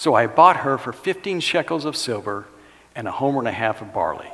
So 0.01 0.15
I 0.15 0.29
bought 0.29 0.57
her 0.57 0.79
for 0.79 0.95
15 0.95 1.41
shekels 1.41 1.85
of 1.85 1.95
silver 1.95 2.47
and 2.97 3.07
a 3.07 3.11
homer 3.11 3.41
and 3.41 3.49
a 3.49 3.53
half 3.53 3.83
of 3.83 3.93
barley. 3.93 4.33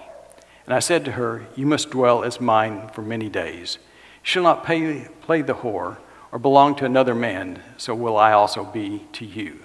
And 0.65 0.73
I 0.73 0.79
said 0.79 1.05
to 1.05 1.11
her, 1.11 1.45
You 1.57 1.67
must 1.67 1.91
dwell 1.91 2.23
as 2.23 2.41
mine 2.41 2.89
for 2.95 3.03
many 3.03 3.29
days. 3.29 3.79
You 4.23 4.23
shall 4.23 4.43
not 4.45 4.65
pay, 4.65 5.09
play 5.23 5.43
the 5.43 5.55
whore 5.55 5.97
or 6.31 6.39
belong 6.39 6.77
to 6.77 6.85
another 6.85 7.17
man, 7.17 7.61
so 7.79 7.97
will 7.97 8.17
I 8.17 8.31
also 8.31 8.63
be 8.63 9.07
to 9.15 9.25
you. 9.25 9.59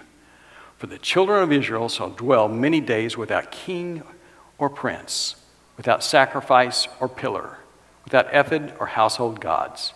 For 0.79 0.87
the 0.87 0.97
children 0.97 1.43
of 1.43 1.51
Israel 1.51 1.87
shall 1.87 2.09
dwell 2.09 2.47
many 2.47 2.81
days 2.81 3.15
without 3.15 3.51
king 3.51 4.01
or 4.57 4.71
prince, 4.71 5.35
without 5.77 6.03
sacrifice 6.03 6.87
or 6.99 7.09
pillar, 7.09 7.59
without 8.05 8.25
ephod 8.33 8.73
or 8.79 8.87
household 8.87 9.39
gods. 9.39 9.93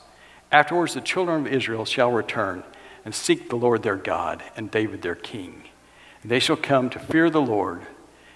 Afterwards, 0.52 0.94
the 0.94 1.02
children 1.02 1.48
of 1.48 1.52
Israel 1.52 1.84
shall 1.84 2.12
return 2.12 2.64
and 3.04 3.16
seek 3.16 3.50
the 3.50 3.56
Lord 3.56 3.82
their 3.82 3.96
God 3.96 4.44
and 4.56 4.70
David 4.70 5.02
their 5.02 5.16
king. 5.16 5.65
They 6.28 6.40
shall 6.40 6.56
come 6.56 6.90
to 6.90 7.00
fear 7.00 7.30
the 7.30 7.42
Lord 7.42 7.82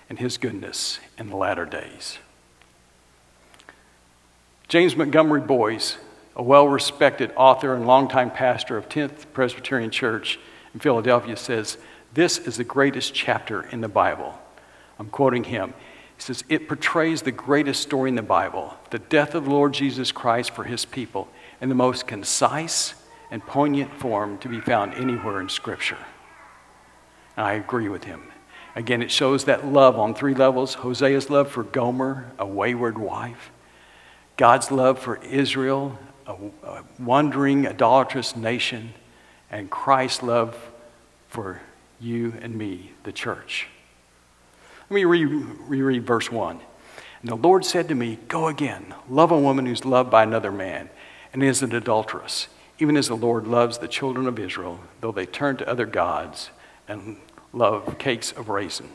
and 0.10 0.20
his 0.20 0.38
goodness 0.38 1.00
in 1.18 1.30
the 1.30 1.36
latter 1.36 1.66
days. 1.66 2.20
James 4.68 4.96
Montgomery 4.96 5.42
Boice, 5.42 5.98
a 6.36 6.44
well 6.44 6.68
respected 6.68 7.32
author 7.36 7.74
and 7.74 7.88
longtime 7.88 8.30
pastor 8.30 8.78
of 8.78 8.90
10th 8.90 9.26
Presbyterian 9.34 9.90
Church 9.90 10.40
in 10.76 10.80
Philadelphia, 10.80 11.36
says, 11.36 11.80
This 12.14 12.38
is 12.38 12.58
the 12.58 12.64
greatest 12.64 13.16
chapter 13.16 13.64
in 13.64 13.82
the 13.82 13.88
Bible. 13.88 14.38
I'm 15.00 15.10
quoting 15.10 15.46
him. 15.46 15.74
He 16.16 16.22
says, 16.22 16.44
It 16.48 16.68
portrays 16.68 17.24
the 17.24 17.32
greatest 17.32 17.82
story 17.82 18.10
in 18.10 18.16
the 18.16 18.22
Bible, 18.22 18.76
the 18.92 19.00
death 19.00 19.34
of 19.34 19.48
Lord 19.48 19.74
Jesus 19.74 20.12
Christ 20.12 20.52
for 20.52 20.64
his 20.64 20.86
people, 20.86 21.28
in 21.60 21.70
the 21.70 21.76
most 21.76 22.06
concise 22.06 22.94
and 23.32 23.44
poignant 23.44 23.92
form 23.96 24.38
to 24.40 24.48
be 24.48 24.62
found 24.62 24.94
anywhere 24.94 25.42
in 25.42 25.50
Scripture. 25.50 25.98
And 27.40 27.48
I 27.48 27.54
agree 27.54 27.88
with 27.88 28.04
him. 28.04 28.22
Again, 28.76 29.02
it 29.02 29.10
shows 29.10 29.46
that 29.46 29.66
love 29.66 29.98
on 29.98 30.14
three 30.14 30.34
levels 30.34 30.76
Hosea's 30.76 31.30
love 31.30 31.50
for 31.50 31.64
Gomer, 31.64 32.30
a 32.38 32.46
wayward 32.46 32.98
wife, 32.98 33.50
God's 34.36 34.72
love 34.72 35.00
for 35.00 35.24
Israel, 35.24 35.98
a, 36.28 36.34
a 36.64 36.84
wandering, 37.00 37.66
idolatrous 37.66 38.36
nation, 38.36 38.94
and 39.50 39.70
Christ's 39.70 40.22
love 40.22 40.54
for 41.30 41.62
you 42.02 42.34
and 42.42 42.58
me, 42.58 42.92
the 43.04 43.14
church. 43.14 43.68
Let 44.90 44.96
me 44.96 45.06
reread 45.06 46.06
verse 46.06 46.30
1. 46.30 46.60
And 47.22 47.32
the 47.32 47.36
Lord 47.36 47.64
said 47.64 47.88
to 47.88 47.96
me, 47.96 48.20
Go 48.28 48.50
again, 48.50 48.94
love 49.10 49.32
a 49.32 49.40
woman 49.40 49.66
who's 49.66 49.86
loved 49.86 50.12
by 50.12 50.24
another 50.24 50.52
man 50.52 50.90
and 51.32 51.42
is 51.42 51.64
an 51.64 51.74
adulteress 51.74 52.50
even 52.82 52.96
as 52.96 53.10
the 53.10 53.16
Lord 53.16 53.46
loves 53.46 53.78
the 53.78 53.90
children 53.90 54.26
of 54.26 54.40
Israel, 54.40 54.80
though 55.02 55.12
they 55.12 55.26
turn 55.26 55.58
to 55.58 55.68
other 55.68 55.86
gods 55.86 56.50
and 56.90 57.18
love 57.54 57.98
cakes 57.98 58.32
of 58.32 58.50
raisin. 58.50 58.90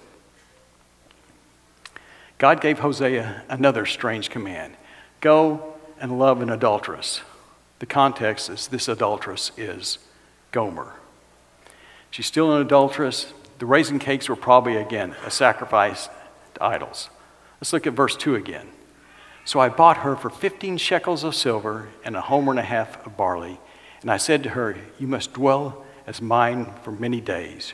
God 2.38 2.60
gave 2.60 2.80
Hosea 2.80 3.42
another 3.48 3.86
strange 3.86 4.30
command 4.30 4.76
go 5.20 5.74
and 5.98 6.18
love 6.18 6.42
an 6.42 6.50
adulteress. 6.50 7.22
The 7.78 7.86
context 7.86 8.50
is 8.50 8.68
this 8.68 8.88
adulteress 8.88 9.52
is 9.56 9.98
Gomer. 10.52 10.92
She's 12.10 12.26
still 12.26 12.52
an 12.52 12.60
adulteress. 12.60 13.32
The 13.58 13.66
raisin 13.66 13.98
cakes 13.98 14.28
were 14.28 14.36
probably, 14.36 14.76
again, 14.76 15.16
a 15.24 15.30
sacrifice 15.30 16.08
to 16.54 16.62
idols. 16.62 17.08
Let's 17.60 17.72
look 17.72 17.86
at 17.86 17.94
verse 17.94 18.16
2 18.16 18.34
again. 18.34 18.68
So 19.46 19.60
I 19.60 19.70
bought 19.70 19.98
her 19.98 20.14
for 20.14 20.28
15 20.28 20.76
shekels 20.76 21.24
of 21.24 21.34
silver 21.34 21.88
and 22.04 22.14
a 22.16 22.20
homer 22.20 22.52
and 22.52 22.60
a 22.60 22.64
half 22.64 23.04
of 23.06 23.16
barley 23.16 23.58
and 24.04 24.10
I 24.10 24.18
said 24.18 24.42
to 24.42 24.50
her, 24.50 24.76
You 24.98 25.06
must 25.06 25.32
dwell 25.32 25.82
as 26.06 26.20
mine 26.20 26.66
for 26.82 26.92
many 26.92 27.22
days. 27.22 27.72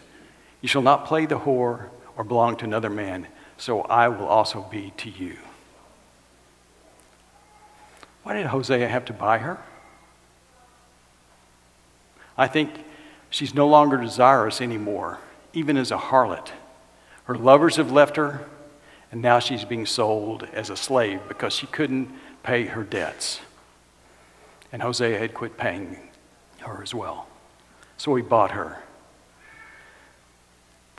You 0.61 0.69
shall 0.69 0.83
not 0.83 1.07
play 1.07 1.27
the 1.27 1.41
whore 1.41 1.89
or 2.17 2.25
belong 2.25 2.57
to 2.57 2.65
another 2.65 2.91
man, 2.91 3.27
so 3.57 3.83
I 3.83 4.09
will 4.09 4.27
also 4.27 4.63
be 4.71 4.93
to 4.99 5.11
you. 5.11 5.37
Why 8.23 8.35
did 8.35 8.47
Hosea 8.47 8.87
have 8.89 9.07
to 9.07 9.13
buy 9.13 9.39
her? 9.39 9.59
I 12.37 12.47
think 12.47 12.71
she's 13.29 13.55
no 13.55 13.67
longer 13.67 13.97
desirous 13.97 14.61
anymore, 14.61 15.19
even 15.53 15.77
as 15.77 15.91
a 15.91 15.97
harlot. 15.97 16.51
Her 17.25 17.35
lovers 17.35 17.77
have 17.77 17.91
left 17.91 18.17
her, 18.17 18.47
and 19.11 19.23
now 19.23 19.39
she's 19.39 19.65
being 19.65 19.87
sold 19.87 20.47
as 20.53 20.71
a 20.71 20.77
slave 20.77 21.21
because 21.29 21.55
she 21.55 21.67
couldn't 21.67 22.11
pay 22.43 22.67
her 22.67 22.83
debts. 22.85 23.41
And 24.73 24.83
Hosea 24.83 25.19
had 25.19 25.35
quit 25.35 25.57
paying 25.57 26.11
her 26.61 26.83
as 26.83 26.95
well. 26.95 27.27
So 27.97 28.15
he 28.15 28.23
bought 28.23 28.53
her. 28.53 28.83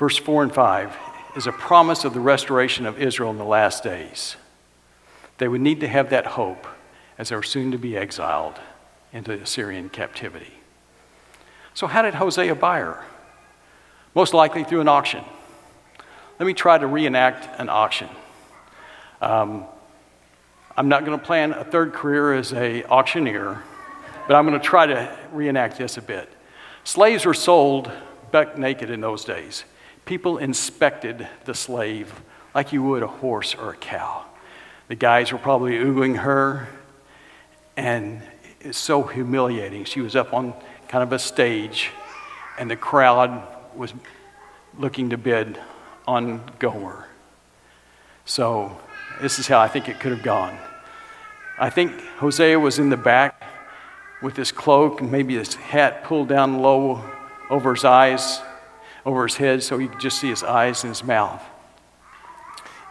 Verse 0.01 0.17
4 0.17 0.41
and 0.41 0.51
5 0.51 0.97
is 1.35 1.45
a 1.45 1.51
promise 1.51 2.05
of 2.05 2.15
the 2.15 2.19
restoration 2.19 2.87
of 2.87 2.99
Israel 2.99 3.29
in 3.29 3.37
the 3.37 3.43
last 3.43 3.83
days. 3.83 4.35
They 5.37 5.47
would 5.47 5.61
need 5.61 5.79
to 5.81 5.87
have 5.87 6.09
that 6.09 6.25
hope 6.25 6.65
as 7.19 7.29
they 7.29 7.35
were 7.35 7.43
soon 7.43 7.71
to 7.71 7.77
be 7.77 7.95
exiled 7.95 8.59
into 9.13 9.31
Assyrian 9.33 9.89
captivity. 9.89 10.53
So, 11.75 11.85
how 11.85 12.01
did 12.01 12.15
Hosea 12.15 12.55
buy 12.55 12.79
her? 12.79 13.05
Most 14.15 14.33
likely 14.33 14.63
through 14.63 14.81
an 14.81 14.87
auction. 14.87 15.23
Let 16.39 16.47
me 16.47 16.55
try 16.55 16.79
to 16.79 16.87
reenact 16.87 17.59
an 17.59 17.69
auction. 17.69 18.09
Um, 19.21 19.65
I'm 20.75 20.89
not 20.89 21.05
going 21.05 21.19
to 21.19 21.23
plan 21.23 21.51
a 21.53 21.63
third 21.63 21.93
career 21.93 22.33
as 22.33 22.53
a 22.53 22.83
auctioneer, 22.85 23.61
but 24.27 24.35
I'm 24.35 24.47
going 24.47 24.59
to 24.59 24.65
try 24.65 24.87
to 24.87 25.15
reenact 25.31 25.77
this 25.77 25.97
a 25.97 26.01
bit. 26.01 26.27
Slaves 26.85 27.23
were 27.23 27.35
sold 27.35 27.91
buck 28.31 28.57
naked 28.57 28.89
in 28.89 28.99
those 28.99 29.23
days. 29.23 29.63
People 30.11 30.39
inspected 30.39 31.25
the 31.45 31.53
slave 31.53 32.13
like 32.53 32.73
you 32.73 32.83
would 32.83 33.01
a 33.01 33.07
horse 33.07 33.55
or 33.55 33.71
a 33.71 33.77
cow. 33.77 34.25
The 34.89 34.95
guys 34.95 35.31
were 35.31 35.37
probably 35.37 35.75
oogling 35.75 36.17
her, 36.17 36.67
and 37.77 38.21
it's 38.59 38.77
so 38.77 39.03
humiliating. 39.03 39.85
She 39.85 40.01
was 40.01 40.17
up 40.17 40.33
on 40.33 40.53
kind 40.89 41.01
of 41.01 41.13
a 41.13 41.17
stage, 41.17 41.91
and 42.59 42.69
the 42.69 42.75
crowd 42.75 43.41
was 43.73 43.93
looking 44.77 45.11
to 45.11 45.17
bid 45.17 45.57
on 46.05 46.43
Gomer. 46.59 47.07
So, 48.25 48.77
this 49.21 49.39
is 49.39 49.47
how 49.47 49.61
I 49.61 49.69
think 49.69 49.87
it 49.87 50.01
could 50.01 50.11
have 50.11 50.23
gone. 50.23 50.57
I 51.57 51.69
think 51.69 51.97
Hosea 52.17 52.59
was 52.59 52.79
in 52.79 52.89
the 52.89 52.97
back 52.97 53.41
with 54.21 54.35
his 54.35 54.51
cloak 54.51 54.99
and 54.99 55.09
maybe 55.09 55.35
his 55.35 55.55
hat 55.55 56.03
pulled 56.03 56.27
down 56.27 56.59
low 56.59 57.01
over 57.49 57.73
his 57.73 57.85
eyes, 57.85 58.41
over 59.05 59.27
his 59.27 59.37
head, 59.37 59.63
so 59.63 59.77
he 59.77 59.87
could 59.87 59.99
just 59.99 60.19
see 60.19 60.29
his 60.29 60.43
eyes 60.43 60.83
and 60.83 60.91
his 60.91 61.03
mouth. 61.03 61.43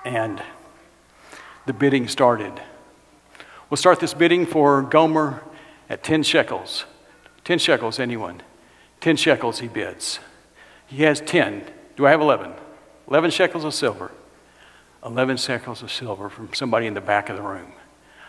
And 0.05 0.43
the 1.67 1.73
bidding 1.73 2.09
started. 2.09 2.61
We'll 3.69 3.77
start 3.77 4.01
this 4.01 4.15
bidding 4.15 4.47
for 4.47 4.83
Gomer 4.83 5.43
at 5.89 6.03
10 6.03 6.23
shekels. 6.23 6.85
10 7.45 7.59
shekels, 7.59 7.99
anyone? 7.99 8.43
10 9.01 9.17
shekels 9.17 9.61
he 9.61 9.69
bids. 9.69 10.19
He 10.87 11.03
has 11.05 11.21
10. 11.21 11.65
Do 11.97 12.07
I 12.07 12.11
have 12.11 12.21
11? 12.21 12.53
11 13.09 13.31
shekels 13.31 13.65
of 13.65 13.75
silver. 13.75 14.11
11 15.05 15.37
shekels 15.37 15.83
of 15.83 15.93
silver 15.93 16.29
from 16.29 16.53
somebody 16.53 16.87
in 16.87 16.95
the 16.95 17.01
back 17.01 17.29
of 17.29 17.37
the 17.37 17.43
room. 17.43 17.73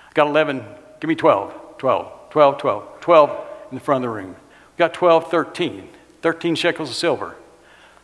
I 0.10 0.14
got 0.14 0.28
11. 0.28 0.64
Give 1.00 1.08
me 1.08 1.16
12. 1.16 1.78
12. 1.78 2.30
12, 2.30 2.58
12. 2.58 3.02
12 3.02 3.48
in 3.72 3.76
the 3.76 3.84
front 3.84 4.04
of 4.04 4.10
the 4.10 4.16
room. 4.16 4.30
We 4.30 4.78
got 4.78 4.94
12, 4.94 5.32
13. 5.32 5.90
13 6.22 6.56
shekels 6.56 6.90
of 6.90 6.96
silver. 6.96 7.36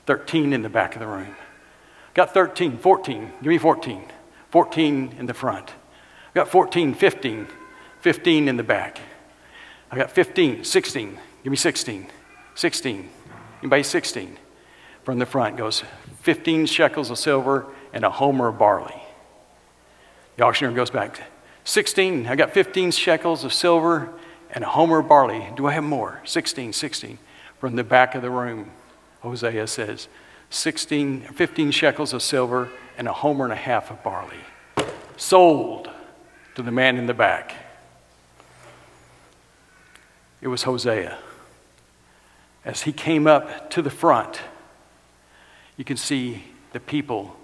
13 0.07 0.53
in 0.53 0.61
the 0.61 0.69
back 0.69 0.95
of 0.95 1.01
the 1.01 1.07
room. 1.07 1.35
Got 2.13 2.33
13, 2.33 2.79
14. 2.79 3.31
Give 3.41 3.49
me 3.49 3.57
14. 3.57 4.03
14 4.49 5.15
in 5.19 5.25
the 5.25 5.33
front. 5.33 5.69
I 5.69 6.33
got 6.33 6.47
14, 6.47 6.95
15. 6.95 7.47
15 8.01 8.47
in 8.47 8.57
the 8.57 8.63
back. 8.63 8.99
I 9.91 9.97
got 9.97 10.09
15, 10.09 10.63
16. 10.63 11.19
Give 11.43 11.51
me 11.51 11.57
16. 11.57 12.07
16. 12.55 13.09
Anybody 13.61 13.83
16? 13.83 14.37
From 15.03 15.19
the 15.19 15.25
front 15.25 15.57
goes 15.57 15.83
15 16.21 16.65
shekels 16.65 17.11
of 17.11 17.17
silver 17.17 17.67
and 17.93 18.03
a 18.03 18.09
homer 18.09 18.47
of 18.47 18.57
barley. 18.57 19.01
The 20.37 20.43
auctioneer 20.43 20.73
goes 20.73 20.89
back 20.89 21.21
16. 21.65 22.27
I 22.27 22.35
got 22.35 22.53
15 22.53 22.91
shekels 22.91 23.43
of 23.43 23.51
silver 23.51 24.13
and 24.51 24.63
a 24.63 24.67
homer 24.67 24.99
of 24.99 25.07
barley. 25.09 25.47
Do 25.55 25.67
I 25.67 25.73
have 25.73 25.83
more? 25.83 26.21
16, 26.23 26.71
16. 26.71 27.19
From 27.59 27.75
the 27.75 27.83
back 27.83 28.15
of 28.15 28.21
the 28.21 28.29
room, 28.29 28.71
Hosea 29.21 29.67
says, 29.67 30.07
16, 30.49 31.21
15 31.21 31.71
shekels 31.71 32.13
of 32.13 32.21
silver 32.21 32.69
and 32.97 33.07
a 33.07 33.13
homer 33.13 33.43
and 33.43 33.53
a 33.53 33.57
half 33.57 33.91
of 33.91 34.01
barley. 34.03 34.37
Sold 35.17 35.89
to 36.55 36.61
the 36.61 36.71
man 36.71 36.97
in 36.97 37.05
the 37.05 37.13
back. 37.13 37.55
It 40.41 40.47
was 40.47 40.63
Hosea. 40.63 41.17
As 42.63 42.83
he 42.83 42.91
came 42.91 43.27
up 43.27 43.69
to 43.71 43.81
the 43.81 43.89
front, 43.89 44.41
you 45.77 45.85
can 45.85 45.97
see 45.97 46.43
the 46.73 46.79
people 46.79 47.35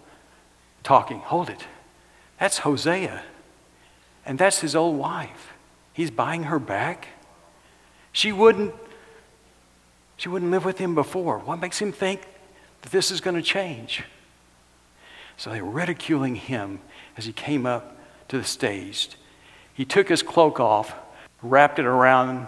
talking. 0.84 1.20
Hold 1.20 1.50
it. 1.50 1.66
That's 2.40 2.60
Hosea. 2.60 3.24
And 4.26 4.38
that's 4.38 4.60
his 4.60 4.76
old 4.76 4.98
wife. 4.98 5.54
He's 5.94 6.12
buying 6.12 6.44
her 6.44 6.60
back. 6.60 7.08
She 8.12 8.32
wouldn't 8.32 8.74
she 10.24 10.30
wouldn't 10.30 10.52
live 10.52 10.64
with 10.64 10.78
him 10.78 10.96
before. 10.96 11.40
What 11.40 11.60
makes 11.60 11.80
him 11.80 11.92
think 11.92 12.22
that 12.82 12.94
this 12.94 13.12
is 13.12 13.20
going 13.20 13.36
to 13.36 13.42
change? 13.42 14.06
So 15.36 15.50
they 15.50 15.62
were 15.62 15.70
ridiculing 15.70 16.36
him 16.36 16.80
as 17.18 17.26
he 17.26 17.34
came 17.34 17.66
up 17.66 17.98
to 18.30 18.38
the 18.38 18.46
stage. 18.46 19.10
He 19.74 19.84
took 19.84 20.08
his 20.08 20.24
cloak 20.24 20.62
off, 20.62 20.96
wrapped 21.42 21.78
it 21.78 21.86
around 21.86 22.48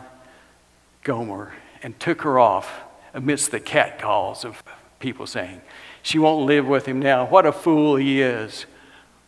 Gomer, 1.03 1.51
and 1.83 1.99
took 1.99 2.21
her 2.21 2.39
off 2.39 2.79
amidst 3.13 3.51
the 3.51 3.59
catcalls 3.59 4.45
of 4.45 4.63
people 4.99 5.27
saying, 5.27 5.59
She 6.01 6.17
won't 6.17 6.45
live 6.45 6.65
with 6.65 6.85
him 6.85 7.01
now. 7.01 7.25
What 7.25 7.45
a 7.45 7.51
fool 7.51 7.97
he 7.97 8.21
is. 8.21 8.67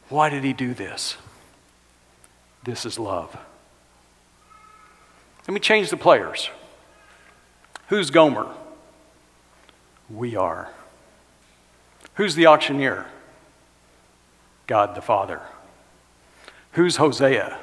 Why 0.07 0.29
did 0.29 0.45
he 0.45 0.53
do 0.53 0.73
this? 0.73 1.17
This 2.63 2.85
is 2.85 2.97
love. 2.97 3.37
Let 5.49 5.53
me 5.53 5.59
change 5.59 5.89
the 5.89 5.97
players. 5.97 6.49
Who's 7.87 8.11
Gomer? 8.11 8.47
We 10.09 10.35
are. 10.35 10.69
Who's 12.15 12.35
the 12.35 12.47
auctioneer? 12.47 13.05
God 14.67 14.95
the 14.95 15.01
Father. 15.01 15.41
Who's 16.73 16.97
Hosea? 16.97 17.57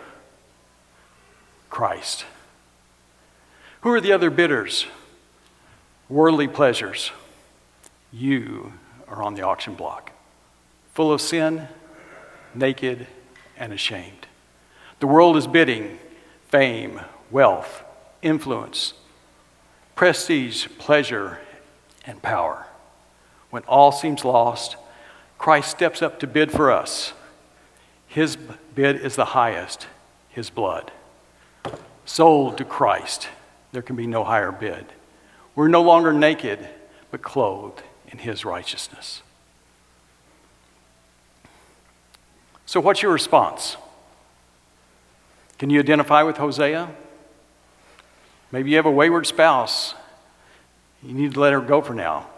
Christ. 1.68 2.24
Who 3.82 3.90
are 3.90 4.00
the 4.00 4.12
other 4.12 4.30
bidders? 4.30 4.86
Worldly 6.08 6.48
pleasures. 6.48 7.10
You 8.10 8.72
are 9.08 9.22
on 9.22 9.34
the 9.34 9.42
auction 9.42 9.74
block, 9.74 10.12
full 10.94 11.12
of 11.12 11.20
sin, 11.20 11.68
naked, 12.54 13.06
and 13.58 13.72
ashamed. 13.72 14.26
The 15.00 15.06
world 15.06 15.36
is 15.36 15.46
bidding 15.46 15.98
fame, 16.48 17.00
wealth, 17.30 17.84
influence, 18.22 18.94
prestige, 19.94 20.68
pleasure, 20.78 21.38
and 22.06 22.20
power. 22.22 22.66
When 23.50 23.62
all 23.64 23.92
seems 23.92 24.24
lost, 24.24 24.76
Christ 25.38 25.70
steps 25.70 26.02
up 26.02 26.18
to 26.20 26.26
bid 26.26 26.50
for 26.50 26.70
us. 26.72 27.12
His 28.06 28.36
bid 28.74 28.96
is 28.96 29.16
the 29.16 29.26
highest, 29.26 29.86
His 30.28 30.50
blood. 30.50 30.92
Sold 32.04 32.58
to 32.58 32.64
Christ, 32.64 33.28
there 33.72 33.82
can 33.82 33.96
be 33.96 34.06
no 34.06 34.24
higher 34.24 34.52
bid. 34.52 34.86
We're 35.54 35.68
no 35.68 35.82
longer 35.82 36.12
naked, 36.12 36.68
but 37.10 37.22
clothed 37.22 37.82
in 38.08 38.18
His 38.18 38.44
righteousness. 38.44 39.22
So, 42.66 42.80
what's 42.80 43.02
your 43.02 43.12
response? 43.12 43.76
Can 45.58 45.70
you 45.70 45.80
identify 45.80 46.22
with 46.22 46.38
Hosea? 46.38 46.90
Maybe 48.54 48.70
you 48.70 48.76
have 48.76 48.86
a 48.86 48.90
wayward 48.92 49.26
spouse. 49.26 49.96
You 51.02 51.12
need 51.12 51.34
to 51.34 51.40
let 51.40 51.52
her 51.52 51.60
go 51.60 51.82
for 51.82 51.92
now. 51.92 52.28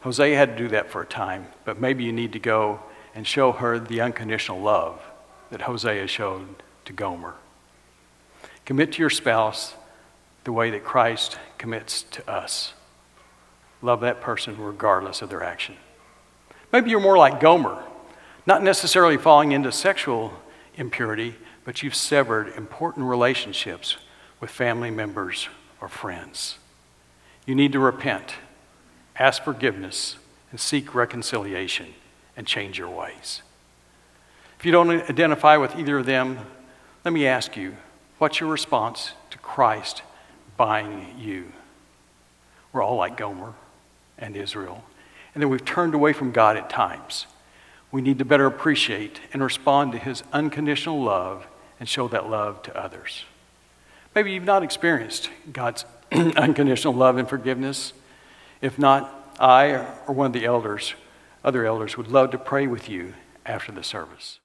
Hosea 0.00 0.34
had 0.34 0.56
to 0.56 0.62
do 0.62 0.68
that 0.68 0.90
for 0.90 1.02
a 1.02 1.06
time, 1.06 1.48
but 1.66 1.78
maybe 1.78 2.02
you 2.02 2.14
need 2.14 2.32
to 2.32 2.38
go 2.38 2.80
and 3.14 3.26
show 3.26 3.52
her 3.52 3.78
the 3.78 4.00
unconditional 4.00 4.58
love 4.58 5.02
that 5.50 5.60
Hosea 5.60 6.06
showed 6.06 6.46
to 6.86 6.94
Gomer. 6.94 7.34
Commit 8.64 8.92
to 8.92 9.00
your 9.00 9.10
spouse 9.10 9.74
the 10.44 10.52
way 10.52 10.70
that 10.70 10.82
Christ 10.82 11.38
commits 11.58 12.04
to 12.04 12.26
us. 12.26 12.72
Love 13.82 14.00
that 14.00 14.22
person 14.22 14.56
regardless 14.56 15.20
of 15.20 15.28
their 15.28 15.42
action. 15.42 15.76
Maybe 16.72 16.88
you're 16.88 17.00
more 17.00 17.18
like 17.18 17.38
Gomer, 17.38 17.84
not 18.46 18.62
necessarily 18.62 19.18
falling 19.18 19.52
into 19.52 19.70
sexual 19.72 20.32
impurity, 20.76 21.34
but 21.66 21.82
you've 21.82 21.94
severed 21.94 22.48
important 22.56 23.04
relationships 23.04 23.98
with 24.40 24.50
family 24.50 24.90
members 24.90 25.48
or 25.80 25.88
friends. 25.88 26.58
You 27.46 27.54
need 27.54 27.72
to 27.72 27.78
repent, 27.78 28.34
ask 29.18 29.42
forgiveness, 29.42 30.16
and 30.50 30.58
seek 30.58 30.94
reconciliation 30.94 31.94
and 32.36 32.46
change 32.46 32.78
your 32.78 32.90
ways. 32.90 33.42
If 34.58 34.66
you 34.66 34.72
don't 34.72 34.90
identify 34.90 35.56
with 35.56 35.76
either 35.76 35.98
of 35.98 36.06
them, 36.06 36.38
let 37.04 37.12
me 37.12 37.26
ask 37.26 37.56
you 37.56 37.76
what's 38.18 38.40
your 38.40 38.50
response 38.50 39.12
to 39.30 39.38
Christ 39.38 40.02
buying 40.56 41.14
you? 41.18 41.52
We're 42.72 42.82
all 42.82 42.96
like 42.96 43.16
Gomer 43.16 43.54
and 44.18 44.36
Israel. 44.36 44.84
And 45.34 45.42
then 45.42 45.48
we've 45.48 45.64
turned 45.64 45.94
away 45.94 46.12
from 46.12 46.32
God 46.32 46.56
at 46.56 46.68
times. 46.68 47.26
We 47.92 48.02
need 48.02 48.18
to 48.18 48.24
better 48.24 48.46
appreciate 48.46 49.20
and 49.32 49.42
respond 49.42 49.92
to 49.92 49.98
his 49.98 50.22
unconditional 50.32 51.02
love 51.02 51.46
and 51.78 51.88
show 51.88 52.08
that 52.08 52.28
love 52.28 52.62
to 52.64 52.76
others. 52.76 53.24
Maybe 54.14 54.32
you've 54.32 54.44
not 54.44 54.62
experienced 54.62 55.30
God's 55.52 55.84
unconditional 56.12 56.94
love 56.94 57.16
and 57.16 57.28
forgiveness. 57.28 57.92
If 58.60 58.78
not, 58.78 59.34
I 59.38 59.86
or 60.06 60.14
one 60.14 60.26
of 60.26 60.32
the 60.32 60.44
elders, 60.44 60.94
other 61.44 61.64
elders, 61.64 61.96
would 61.96 62.08
love 62.08 62.30
to 62.32 62.38
pray 62.38 62.66
with 62.66 62.88
you 62.88 63.14
after 63.46 63.72
the 63.72 63.82
service. 63.82 64.38